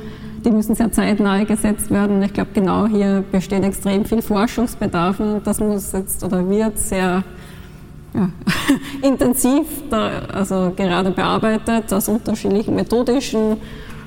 [0.44, 2.22] Die müssen sehr zeitnah gesetzt werden.
[2.22, 7.22] Ich glaube, genau hier besteht extrem viel Forschungsbedarf und das muss jetzt oder wird sehr
[8.14, 8.30] ja,
[9.06, 13.58] intensiv da, also gerade bearbeitet aus unterschiedlichen methodischen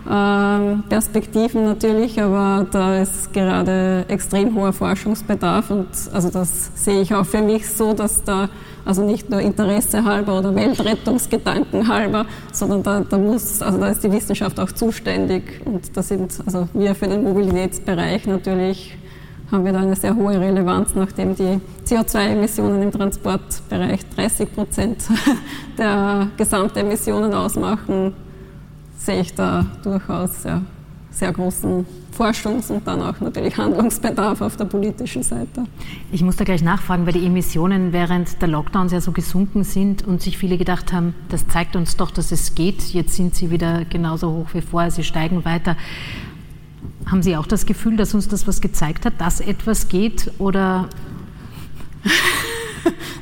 [0.05, 7.25] Perspektiven natürlich, aber da ist gerade extrem hoher Forschungsbedarf und also das sehe ich auch
[7.25, 8.49] für mich so, dass da
[8.83, 14.03] also nicht nur Interesse halber oder Weltrettungsgedanken halber, sondern da, da muss, also da ist
[14.03, 18.97] die Wissenschaft auch zuständig und da sind also wir für den Mobilitätsbereich natürlich
[19.51, 25.03] haben wir da eine sehr hohe Relevanz, nachdem die CO2-Emissionen im Transportbereich 30 Prozent
[25.77, 28.13] der Gesamtemissionen ausmachen,
[29.03, 30.61] sehe ich da durchaus sehr,
[31.11, 31.85] sehr großen
[32.17, 35.65] Forschungs- und dann auch natürlich Handlungsbedarf auf der politischen Seite.
[36.11, 40.07] Ich muss da gleich nachfragen, weil die Emissionen während der Lockdowns ja so gesunken sind
[40.07, 42.81] und sich viele gedacht haben, das zeigt uns doch, dass es geht.
[42.93, 45.75] Jetzt sind sie wieder genauso hoch wie vorher, sie steigen weiter.
[47.05, 50.87] Haben Sie auch das Gefühl, dass uns das was gezeigt hat, dass etwas geht oder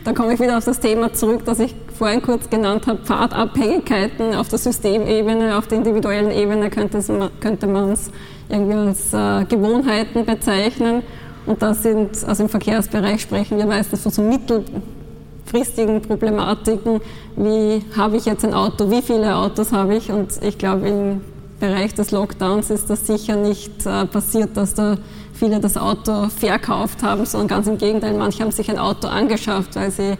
[0.03, 4.33] da komme ich wieder auf das Thema zurück, das ich vorhin kurz genannt habe, Pfadabhängigkeiten
[4.35, 8.09] auf der Systemebene, auf der individuellen Ebene könnte man es
[8.49, 11.03] irgendwie als äh, Gewohnheiten bezeichnen.
[11.45, 17.01] Und das sind, also im Verkehrsbereich sprechen wir meistens von so mittelfristigen Problematiken,
[17.35, 21.21] wie habe ich jetzt ein Auto, wie viele Autos habe ich und ich glaube im
[21.61, 24.97] Bereich des Lockdowns ist das sicher nicht äh, passiert, dass da
[25.33, 29.75] viele das Auto verkauft haben, sondern ganz im Gegenteil, manche haben sich ein Auto angeschafft,
[29.75, 30.17] weil sie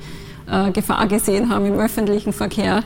[0.49, 2.84] äh, Gefahr gesehen haben im öffentlichen Verkehr,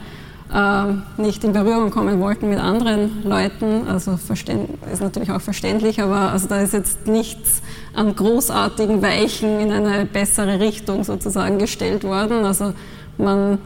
[0.53, 3.87] äh, nicht in Berührung kommen wollten mit anderen Leuten.
[3.89, 7.61] Also ist natürlich auch verständlich, aber also da ist jetzt nichts
[7.93, 12.45] an großartigen Weichen in eine bessere Richtung sozusagen gestellt worden.
[12.45, 12.73] Also
[13.17, 13.57] man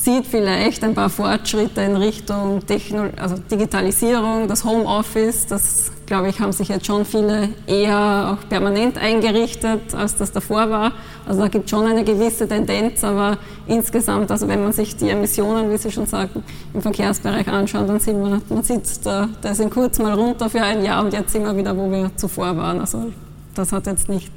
[0.00, 6.40] sieht vielleicht ein paar Fortschritte in Richtung Techno also Digitalisierung, das Homeoffice, das glaube ich,
[6.40, 10.92] haben sich jetzt schon viele eher auch permanent eingerichtet, als das davor war.
[11.26, 15.10] Also da gibt es schon eine gewisse Tendenz, aber insgesamt, also wenn man sich die
[15.10, 19.54] Emissionen, wie Sie schon sagten, im Verkehrsbereich anschaut, dann sieht man, man sieht, da, da
[19.54, 22.56] sind kurz mal runter für ein Jahr und jetzt sind wir wieder, wo wir zuvor
[22.56, 22.80] waren.
[22.80, 23.12] Also
[23.54, 24.32] das hat jetzt nicht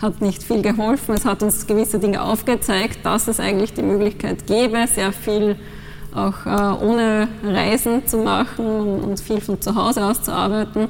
[0.00, 1.14] hat nicht viel geholfen.
[1.14, 5.56] Es hat uns gewisse Dinge aufgezeigt, dass es eigentlich die Möglichkeit gäbe, sehr viel
[6.14, 10.88] auch äh, ohne Reisen zu machen und viel von zu Hause aus zu arbeiten.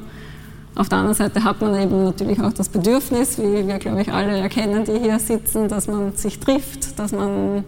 [0.76, 4.12] Auf der anderen Seite hat man eben natürlich auch das Bedürfnis, wie wir, glaube ich,
[4.12, 7.64] alle erkennen, die hier sitzen, dass man sich trifft, dass man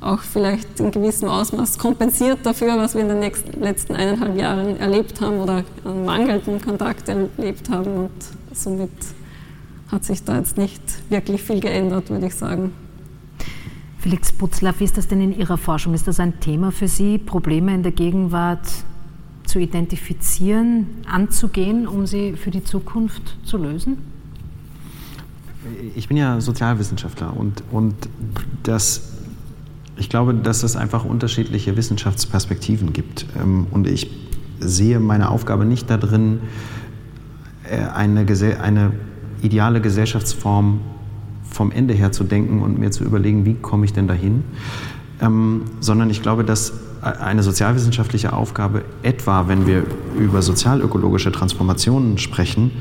[0.00, 4.78] auch vielleicht in gewissem Ausmaß kompensiert dafür, was wir in den nächsten, letzten eineinhalb Jahren
[4.78, 7.96] erlebt haben oder an mangelnden Kontakt erlebt haben.
[7.96, 8.10] Und
[8.52, 8.90] somit
[9.88, 12.72] hat sich da jetzt nicht wirklich viel geändert, würde ich sagen.
[13.98, 15.94] Felix Putzlaff, wie ist das denn in Ihrer Forschung?
[15.94, 18.66] Ist das ein Thema für Sie, Probleme in der Gegenwart
[19.46, 23.98] zu identifizieren, anzugehen, um sie für die Zukunft zu lösen?
[25.94, 27.94] Ich bin ja Sozialwissenschaftler und, und
[28.62, 29.12] das,
[29.96, 33.26] ich glaube, dass es einfach unterschiedliche Wissenschaftsperspektiven gibt.
[33.40, 34.10] Ähm, und ich
[34.60, 36.40] sehe meine Aufgabe nicht darin,
[37.68, 38.26] äh, eine,
[38.60, 38.92] eine
[39.46, 40.80] ideale Gesellschaftsform
[41.48, 44.44] vom Ende her zu denken und mir zu überlegen, wie komme ich denn dahin,
[45.20, 49.84] ähm, sondern ich glaube, dass eine sozialwissenschaftliche Aufgabe, etwa wenn wir
[50.18, 52.72] über sozialökologische Transformationen sprechen,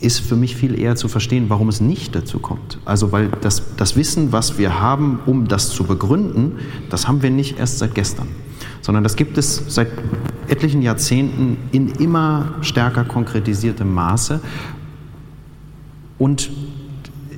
[0.00, 2.78] ist für mich viel eher zu verstehen, warum es nicht dazu kommt.
[2.84, 6.58] Also weil das, das Wissen, was wir haben, um das zu begründen,
[6.90, 8.28] das haben wir nicht erst seit gestern,
[8.82, 9.88] sondern das gibt es seit
[10.48, 14.40] etlichen Jahrzehnten in immer stärker konkretisiertem Maße.
[16.18, 16.50] Und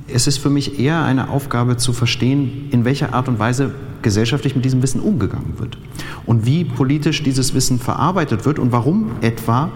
[0.07, 4.55] es ist für mich eher eine Aufgabe zu verstehen, in welcher Art und Weise gesellschaftlich
[4.55, 5.77] mit diesem Wissen umgegangen wird.
[6.25, 9.69] Und wie politisch dieses Wissen verarbeitet wird und warum etwa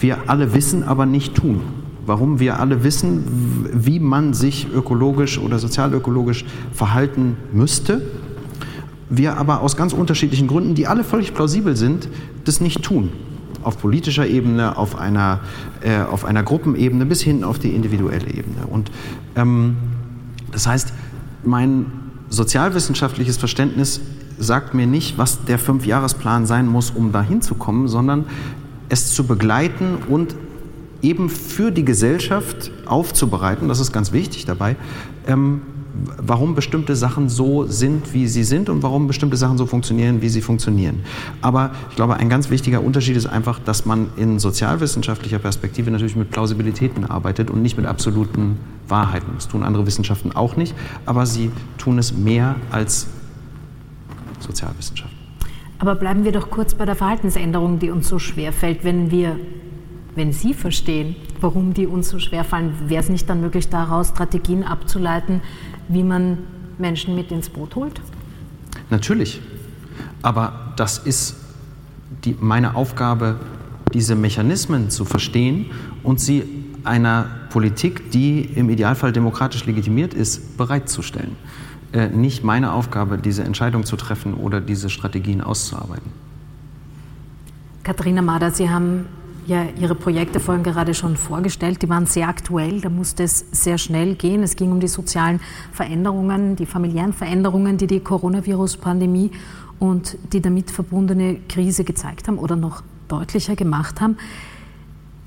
[0.00, 1.60] wir alle wissen, aber nicht tun.
[2.04, 3.24] Warum wir alle wissen,
[3.72, 8.02] wie man sich ökologisch oder sozialökologisch verhalten müsste,
[9.10, 12.08] wir aber aus ganz unterschiedlichen Gründen, die alle völlig plausibel sind,
[12.44, 13.10] das nicht tun
[13.62, 15.40] auf politischer Ebene, auf einer,
[15.80, 18.66] äh, auf einer Gruppenebene bis hin auf die individuelle Ebene.
[18.68, 18.90] Und
[19.36, 19.76] ähm,
[20.52, 20.92] das heißt,
[21.44, 21.86] mein
[22.30, 24.00] sozialwissenschaftliches Verständnis
[24.38, 28.26] sagt mir nicht, was der Fünfjahresplan sein muss, um dahin zu kommen, sondern
[28.88, 30.34] es zu begleiten und
[31.02, 34.76] eben für die Gesellschaft aufzubereiten, das ist ganz wichtig dabei,
[35.26, 35.62] ähm,
[36.18, 40.28] warum bestimmte Sachen so sind, wie sie sind und warum bestimmte Sachen so funktionieren, wie
[40.28, 41.00] sie funktionieren.
[41.42, 46.16] Aber ich glaube, ein ganz wichtiger Unterschied ist einfach, dass man in sozialwissenschaftlicher Perspektive natürlich
[46.16, 48.58] mit Plausibilitäten arbeitet und nicht mit absoluten
[48.88, 49.32] Wahrheiten.
[49.34, 50.74] Das tun andere Wissenschaften auch nicht,
[51.06, 53.08] aber sie tun es mehr als
[54.40, 55.16] Sozialwissenschaften.
[55.78, 59.36] Aber bleiben wir doch kurz bei der Verhaltensänderung, die uns so schwer fällt, wenn wir
[60.18, 64.08] wenn Sie verstehen, warum die uns so schwer fallen, wäre es nicht dann möglich, daraus
[64.08, 65.40] Strategien abzuleiten,
[65.88, 66.38] wie man
[66.76, 68.00] Menschen mit ins Boot holt?
[68.90, 69.40] Natürlich.
[70.20, 71.36] Aber das ist
[72.24, 73.40] die, meine Aufgabe,
[73.94, 75.66] diese Mechanismen zu verstehen
[76.02, 76.42] und sie
[76.84, 81.36] einer Politik, die im Idealfall demokratisch legitimiert ist, bereitzustellen.
[81.92, 86.12] Äh, nicht meine Aufgabe, diese Entscheidung zu treffen oder diese Strategien auszuarbeiten.
[87.82, 89.06] Katharina Mader, Sie haben
[89.48, 91.82] ja Ihre Projekte vorhin gerade schon vorgestellt.
[91.82, 92.80] Die waren sehr aktuell.
[92.80, 94.42] Da musste es sehr schnell gehen.
[94.42, 95.40] Es ging um die sozialen
[95.72, 99.30] Veränderungen, die familiären Veränderungen, die die Coronavirus-Pandemie
[99.78, 104.18] und die damit verbundene Krise gezeigt haben oder noch deutlicher gemacht haben.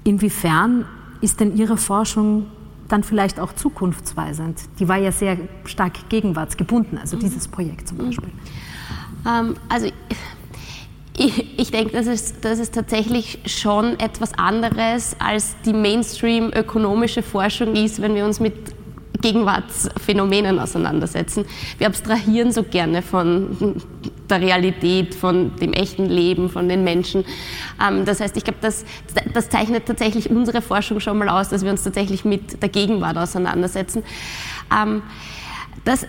[0.03, 0.85] Inwiefern
[1.21, 2.45] ist denn Ihre Forschung
[2.87, 4.59] dann vielleicht auch zukunftsweisend?
[4.79, 8.29] Die war ja sehr stark gegenwartsgebunden, also dieses Projekt zum Beispiel.
[9.27, 9.87] Ähm, also
[11.17, 17.75] ich, ich denke, das ist, das ist tatsächlich schon etwas anderes, als die Mainstream-ökonomische Forschung
[17.75, 18.53] ist, wenn wir uns mit
[19.21, 21.45] Gegenwartsphänomenen auseinandersetzen.
[21.77, 23.75] Wir abstrahieren so gerne von
[24.29, 27.23] der Realität, von dem echten Leben, von den Menschen.
[27.85, 28.85] Ähm, das heißt, ich glaube, das,
[29.33, 33.17] das zeichnet tatsächlich unsere Forschung schon mal aus, dass wir uns tatsächlich mit der Gegenwart
[33.17, 34.03] auseinandersetzen.
[35.85, 36.05] Ähm, das,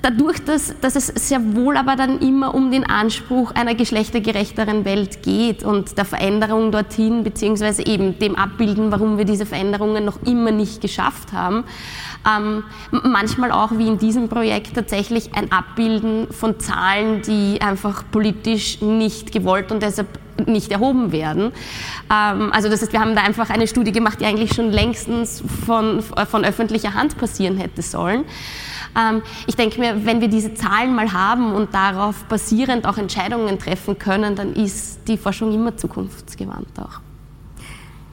[0.00, 5.22] dadurch, dass, dass es sehr wohl aber dann immer um den Anspruch einer geschlechtergerechteren Welt
[5.22, 10.50] geht und der Veränderung dorthin, beziehungsweise eben dem Abbilden, warum wir diese Veränderungen noch immer
[10.50, 11.64] nicht geschafft haben,
[12.26, 18.80] ähm, manchmal auch wie in diesem Projekt tatsächlich ein Abbilden von Zahlen, die einfach politisch
[18.80, 20.06] nicht gewollt und deshalb
[20.46, 21.52] nicht erhoben werden.
[22.10, 25.42] Ähm, also das heißt, wir haben da einfach eine Studie gemacht, die eigentlich schon längstens
[25.66, 28.24] von, von öffentlicher Hand passieren hätte sollen.
[28.96, 33.58] Ähm, ich denke mir, wenn wir diese Zahlen mal haben und darauf basierend auch Entscheidungen
[33.58, 37.00] treffen können, dann ist die Forschung immer zukunftsgewandt auch.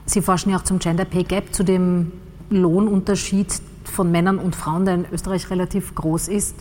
[0.06, 2.12] Sie forschen ja auch zum Gender Pay Gap, zu dem
[2.50, 6.56] Lohnunterschied von Männern und Frauen, der in Österreich relativ groß ist.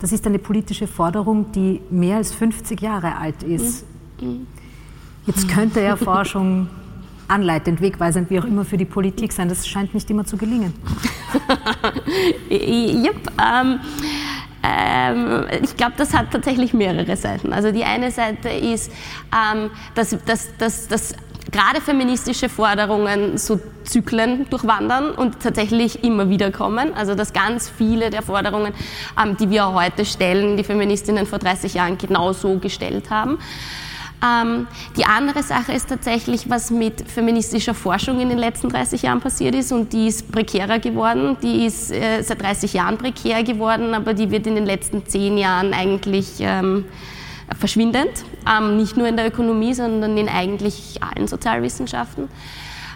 [0.00, 3.84] Das ist eine politische Forderung, die mehr als 50 Jahre alt ist.
[4.20, 4.46] Mhm.
[5.26, 6.68] Jetzt könnte ja Forschung
[7.28, 9.48] anleitend, wegweisend, wie auch immer für die Politik sein.
[9.48, 10.74] Das scheint nicht immer zu gelingen.
[12.50, 13.80] yep, ähm,
[14.62, 17.52] ähm, ich glaube, das hat tatsächlich mehrere Seiten.
[17.52, 18.90] Also die eine Seite ist,
[19.32, 21.14] ähm, dass, dass, dass, dass
[21.50, 26.92] gerade feministische Forderungen so Zyklen durchwandern und tatsächlich immer wieder kommen.
[26.94, 28.74] Also dass ganz viele der Forderungen,
[29.22, 33.38] ähm, die wir heute stellen, die Feministinnen vor 30 Jahren genauso gestellt haben.
[34.24, 34.66] Ähm,
[34.96, 39.54] die andere Sache ist tatsächlich, was mit feministischer Forschung in den letzten 30 Jahren passiert
[39.54, 41.36] ist und die ist prekärer geworden.
[41.42, 45.38] Die ist äh, seit 30 Jahren prekär geworden, aber die wird in den letzten 10
[45.38, 46.84] Jahren eigentlich ähm,
[47.56, 48.10] verschwindend.
[48.48, 52.28] Ähm, nicht nur in der Ökonomie, sondern in eigentlich allen Sozialwissenschaften.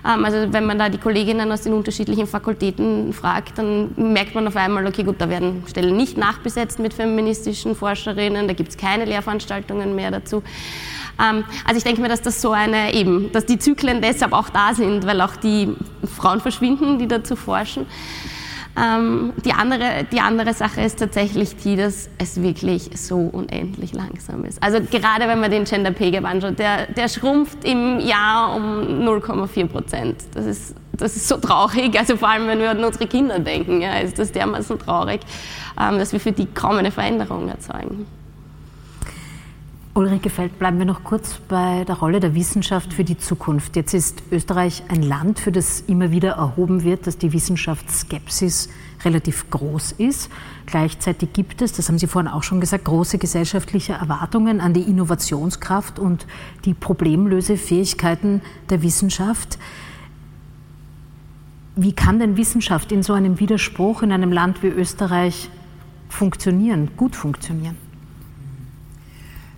[0.05, 4.47] Ähm, also wenn man da die Kolleginnen aus den unterschiedlichen Fakultäten fragt, dann merkt man
[4.49, 8.77] auf einmal, okay, gut, da werden Stellen nicht nachbesetzt mit feministischen Forscherinnen, da gibt es
[8.77, 10.43] keine Lehrveranstaltungen mehr dazu.
[11.23, 14.49] Ähm, also ich denke mir, dass das so eine eben, dass die Zyklen deshalb auch
[14.49, 15.75] da sind, weil auch die
[16.17, 17.87] Frauen verschwinden, die dazu forschen.
[18.75, 24.47] Ähm, die, andere, die andere Sache ist tatsächlich die, dass es wirklich so unendlich langsam
[24.47, 24.63] ist.
[24.63, 28.63] Also gerade wenn man den Gender Pay Gap anschaut, der, der schrumpft im Jahr um
[29.07, 30.17] 0,4 Prozent.
[30.33, 33.83] Das ist, das ist so traurig, also vor allem wenn wir an unsere Kinder denken,
[33.83, 35.21] ja, ist das dermaßen traurig,
[35.79, 38.07] ähm, dass wir für die kaum eine Veränderung erzeugen.
[39.95, 43.77] Ulrike Feld, bleiben wir noch kurz bei der Rolle der Wissenschaft für die Zukunft.
[43.77, 48.71] Jetzt ist Österreich ein Land, für das immer wieder erhoben wird, dass die Wissenschaftsskepsis
[49.05, 50.31] relativ groß ist.
[50.65, 54.81] Gleichzeitig gibt es, das haben Sie vorhin auch schon gesagt, große gesellschaftliche Erwartungen an die
[54.81, 56.27] Innovationskraft und
[56.65, 58.41] die Problemlösefähigkeiten
[58.71, 59.59] der Wissenschaft.
[61.77, 65.51] Wie kann denn Wissenschaft in so einem Widerspruch in einem Land wie Österreich
[66.09, 67.92] funktionieren, gut funktionieren?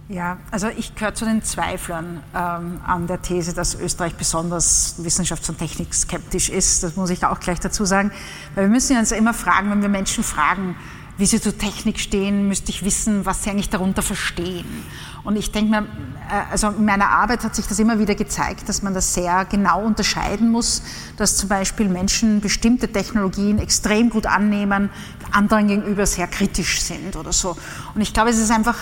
[0.09, 5.49] Ja, also ich gehöre zu den Zweiflern ähm, an der These, dass Österreich besonders wissenschafts-
[5.49, 6.83] und technikskeptisch ist.
[6.83, 8.13] Das muss ich auch gleich dazu sagen.
[8.55, 10.77] Weil wir müssen uns immer fragen, wenn wir Menschen fragen,
[11.17, 14.67] wie sie zur Technik stehen, müsste ich wissen, was sie eigentlich darunter verstehen.
[15.23, 15.87] Und ich denke mir,
[16.29, 19.47] äh, also in meiner Arbeit hat sich das immer wieder gezeigt, dass man das sehr
[19.47, 20.83] genau unterscheiden muss,
[21.17, 24.91] dass zum Beispiel Menschen bestimmte Technologien extrem gut annehmen,
[25.31, 27.57] anderen gegenüber sehr kritisch sind oder so.
[27.95, 28.77] Und ich glaube, es ist einfach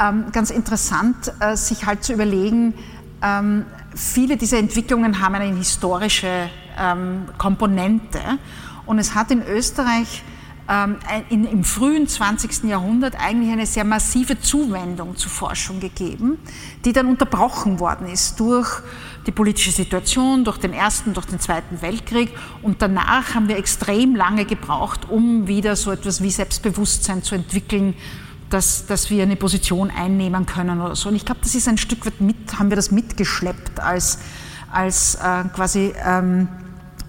[0.00, 2.74] ähm, ganz interessant, äh, sich halt zu überlegen,
[3.22, 3.64] ähm,
[3.94, 8.20] viele dieser Entwicklungen haben eine historische ähm, Komponente
[8.86, 10.22] und es hat in Österreich
[11.28, 12.64] in, im frühen 20.
[12.64, 16.38] Jahrhundert eigentlich eine sehr massive Zuwendung zur Forschung gegeben,
[16.86, 18.80] die dann unterbrochen worden ist durch
[19.26, 22.32] die politische Situation durch den Ersten, durch den Zweiten Weltkrieg.
[22.62, 27.94] Und danach haben wir extrem lange gebraucht, um wieder so etwas wie Selbstbewusstsein zu entwickeln,
[28.50, 31.08] dass, dass wir eine Position einnehmen können oder so.
[31.08, 34.18] Und ich glaube, das ist ein Stück weit mit, haben wir das mitgeschleppt als,
[34.70, 36.48] als äh, quasi, ähm,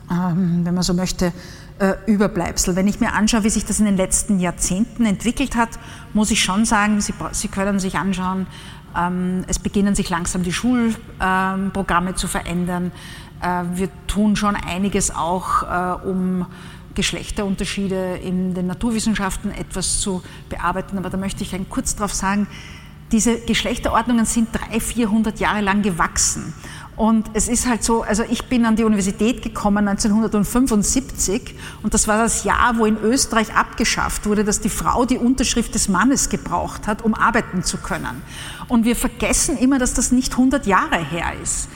[0.10, 1.34] ähm, wenn man so möchte,
[1.80, 2.76] äh, Überbleibsel.
[2.76, 5.70] Wenn ich mir anschaue, wie sich das in den letzten Jahrzehnten entwickelt hat,
[6.14, 8.48] muss ich schon sagen, Sie, Sie können sich anschauen,
[8.98, 12.92] ähm, es beginnen sich langsam die Schulprogramme ähm, zu verändern.
[13.42, 16.46] Äh, wir tun schon einiges auch, äh, um
[16.96, 20.98] Geschlechterunterschiede in den Naturwissenschaften etwas zu bearbeiten.
[20.98, 22.48] Aber da möchte ich kurz darauf sagen,
[23.12, 26.54] diese Geschlechterordnungen sind 300, 400 Jahre lang gewachsen.
[26.96, 32.08] Und es ist halt so, also ich bin an die Universität gekommen 1975 und das
[32.08, 36.30] war das Jahr, wo in Österreich abgeschafft wurde, dass die Frau die Unterschrift des Mannes
[36.30, 38.22] gebraucht hat, um arbeiten zu können.
[38.70, 41.68] Und wir vergessen immer, dass das nicht 100 Jahre her ist.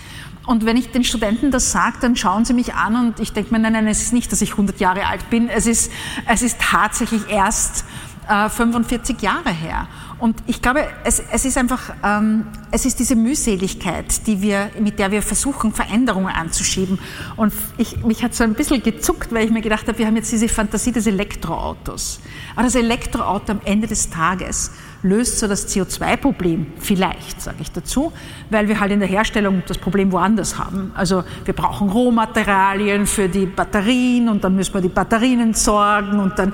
[0.50, 3.54] Und wenn ich den Studenten das sage, dann schauen sie mich an und ich denke
[3.54, 5.92] mir, nein, nein, es ist nicht, dass ich 100 Jahre alt bin, es ist,
[6.26, 7.86] es ist tatsächlich erst
[8.28, 9.88] äh, 45 Jahre her.
[10.18, 14.98] Und ich glaube, es, es ist einfach, ähm, es ist diese Mühseligkeit, die wir, mit
[14.98, 16.98] der wir versuchen, Veränderungen anzuschieben.
[17.36, 20.16] Und ich, mich hat so ein bisschen gezuckt, weil ich mir gedacht habe, wir haben
[20.16, 22.22] jetzt diese Fantasie des Elektroautos.
[22.56, 24.72] Aber das Elektroauto am Ende des Tages
[25.02, 28.12] löst so das CO2-Problem vielleicht, sage ich dazu,
[28.50, 30.92] weil wir halt in der Herstellung das Problem woanders haben.
[30.96, 36.38] Also wir brauchen Rohmaterialien für die Batterien und dann müssen wir die Batterien entsorgen und
[36.38, 36.54] dann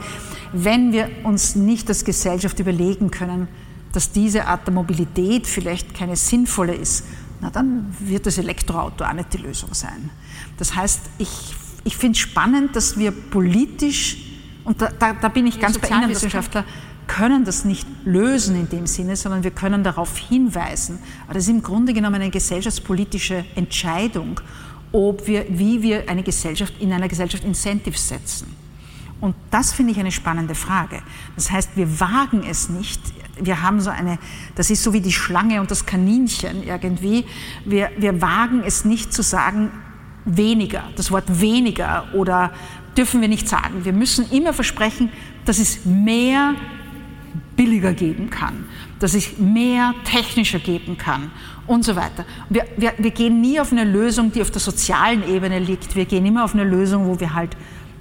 [0.58, 3.50] wenn wir uns nicht als Gesellschaft überlegen können,
[3.92, 7.06] dass diese Art der Mobilität vielleicht keine sinnvolle ist,
[7.42, 10.10] na dann wird das Elektroauto auch nicht die Lösung sein.
[10.58, 14.18] Das heißt, ich, ich finde es spannend, dass wir politisch,
[14.64, 16.64] und da, da, da bin ich ganz bei Ihnen Wissenschaftler,
[17.08, 21.00] können das nicht lösen in dem Sinne, sondern wir können darauf hinweisen.
[21.26, 24.40] Aber das ist im Grunde genommen eine gesellschaftspolitische Entscheidung,
[24.92, 28.56] ob wir, wie wir eine Gesellschaft in einer Gesellschaft Incentives setzen.
[29.22, 31.02] Und das finde ich eine spannende Frage.
[31.36, 33.02] Das heißt, wir wagen es nicht.
[33.42, 34.20] Wir haben so eine,
[34.56, 37.26] das ist so wie die Schlange und das Kaninchen irgendwie.
[37.66, 39.72] Wir, wir wagen es nicht zu sagen,
[40.26, 42.52] weniger, das Wort weniger oder
[42.98, 43.86] dürfen wir nicht sagen.
[43.86, 45.12] Wir müssen immer versprechen,
[45.46, 46.56] dass es mehr
[47.56, 48.66] billiger geben kann,
[49.00, 51.32] dass es mehr technischer geben kann
[51.68, 52.26] und so weiter.
[52.50, 55.96] Wir, wir, wir gehen nie auf eine Lösung, die auf der sozialen Ebene liegt.
[55.96, 57.56] Wir gehen immer auf eine Lösung, wo wir halt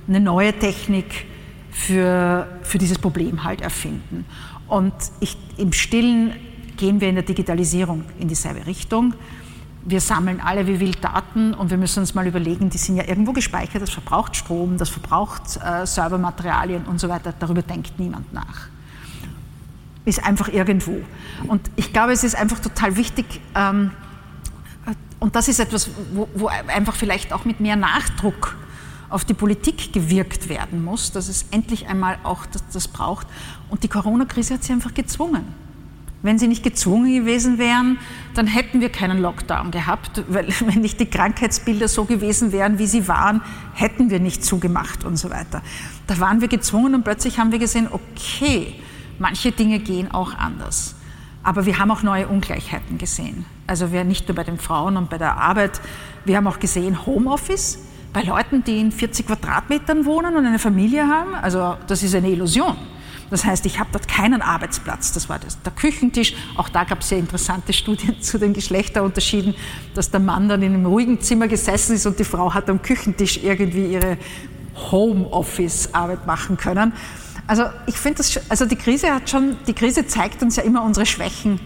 [0.08, 1.26] eine neue Technik
[1.70, 4.24] für, für dieses Problem halt erfinden.
[4.68, 6.32] Und ich, im Stillen
[6.76, 9.14] gehen wir in der Digitalisierung in dieselbe Richtung.
[9.86, 13.06] Wir sammeln alle wie wild Daten und wir müssen uns mal überlegen, die sind ja
[13.06, 17.34] irgendwo gespeichert, das verbraucht Strom, das verbraucht äh, Servermaterialien und so weiter.
[17.38, 18.68] Darüber denkt niemand nach.
[20.04, 21.00] Ist einfach irgendwo.
[21.48, 23.24] Und ich glaube, es ist einfach total wichtig,
[23.54, 23.90] ähm,
[25.24, 28.56] und das ist etwas, wo, wo einfach vielleicht auch mit mehr Nachdruck
[29.08, 33.26] auf die Politik gewirkt werden muss, dass es endlich einmal auch das, das braucht.
[33.70, 35.44] Und die Corona-Krise hat sie einfach gezwungen.
[36.22, 37.98] Wenn sie nicht gezwungen gewesen wären,
[38.34, 42.86] dann hätten wir keinen Lockdown gehabt, weil wenn nicht die Krankheitsbilder so gewesen wären, wie
[42.86, 43.40] sie waren,
[43.72, 45.62] hätten wir nicht zugemacht und so weiter.
[46.06, 48.74] Da waren wir gezwungen und plötzlich haben wir gesehen, okay,
[49.18, 50.94] manche Dinge gehen auch anders.
[51.42, 53.44] Aber wir haben auch neue Ungleichheiten gesehen.
[53.66, 55.80] Also wir nicht nur bei den Frauen und bei der Arbeit,
[56.24, 57.78] wir haben auch gesehen Homeoffice
[58.12, 62.30] bei Leuten, die in 40 Quadratmetern wohnen und eine Familie haben, also das ist eine
[62.30, 62.76] Illusion.
[63.30, 65.12] Das heißt, ich habe dort keinen Arbeitsplatz.
[65.12, 66.34] Das war das, der Küchentisch.
[66.56, 69.54] Auch da gab es sehr interessante Studien zu den Geschlechterunterschieden,
[69.94, 72.82] dass der Mann dann in einem ruhigen Zimmer gesessen ist und die Frau hat am
[72.82, 74.18] Küchentisch irgendwie ihre
[74.90, 76.92] Homeoffice-Arbeit machen können.
[77.46, 80.82] Also ich finde das, also die Krise hat schon, die Krise zeigt uns ja immer
[80.82, 81.60] unsere Schwächen.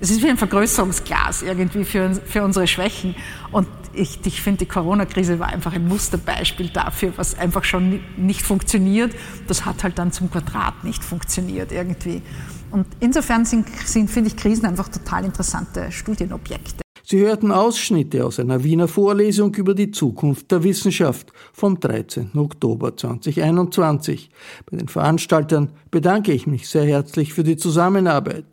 [0.00, 3.14] Es ist wie ein Vergrößerungsglas irgendwie für, für unsere Schwächen.
[3.52, 8.42] Und ich, ich finde, die Corona-Krise war einfach ein Musterbeispiel dafür, was einfach schon nicht
[8.42, 9.14] funktioniert.
[9.46, 12.22] Das hat halt dann zum Quadrat nicht funktioniert irgendwie.
[12.70, 16.82] Und insofern sind, sind finde ich, Krisen einfach total interessante Studienobjekte.
[17.10, 22.30] Sie hörten Ausschnitte aus einer Wiener Vorlesung über die Zukunft der Wissenschaft vom 13.
[22.36, 24.30] Oktober 2021.
[24.70, 28.44] Bei den Veranstaltern bedanke ich mich sehr herzlich für die Zusammenarbeit.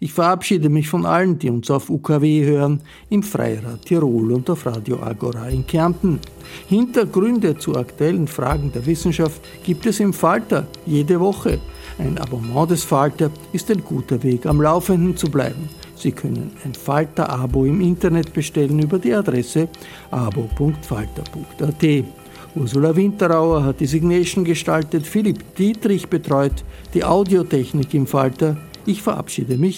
[0.00, 4.64] Ich verabschiede mich von allen, die uns auf UKW hören, im Freirad Tirol und auf
[4.64, 6.18] Radio Agora in Kärnten.
[6.70, 11.58] Hintergründe zu aktuellen Fragen der Wissenschaft gibt es im Falter jede Woche.
[11.98, 15.68] Ein Abonnement des Falter ist ein guter Weg, am Laufenden zu bleiben.
[15.96, 19.68] Sie können ein Falter-Abo im Internet bestellen über die Adresse
[20.10, 22.04] abo.falter.at.
[22.54, 28.56] Ursula Winterauer hat die Signation gestaltet, Philipp Dietrich betreut die Audiotechnik im Falter.
[28.86, 29.76] Ich verabschiede mich.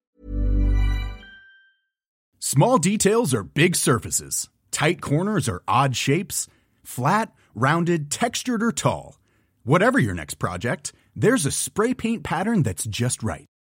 [2.40, 4.48] Small details are big surfaces.
[4.70, 6.46] Tight corners or odd shapes?
[6.84, 9.18] Flat, rounded, textured, or tall?
[9.64, 13.46] Whatever your next project, there's a spray paint pattern that's just right.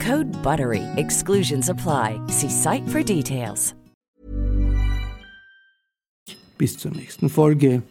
[0.00, 0.82] Code BUTTERY.
[0.96, 2.20] Exclusions apply.
[2.28, 3.74] See site for details.
[6.56, 7.82] Bis zur nächsten Folge.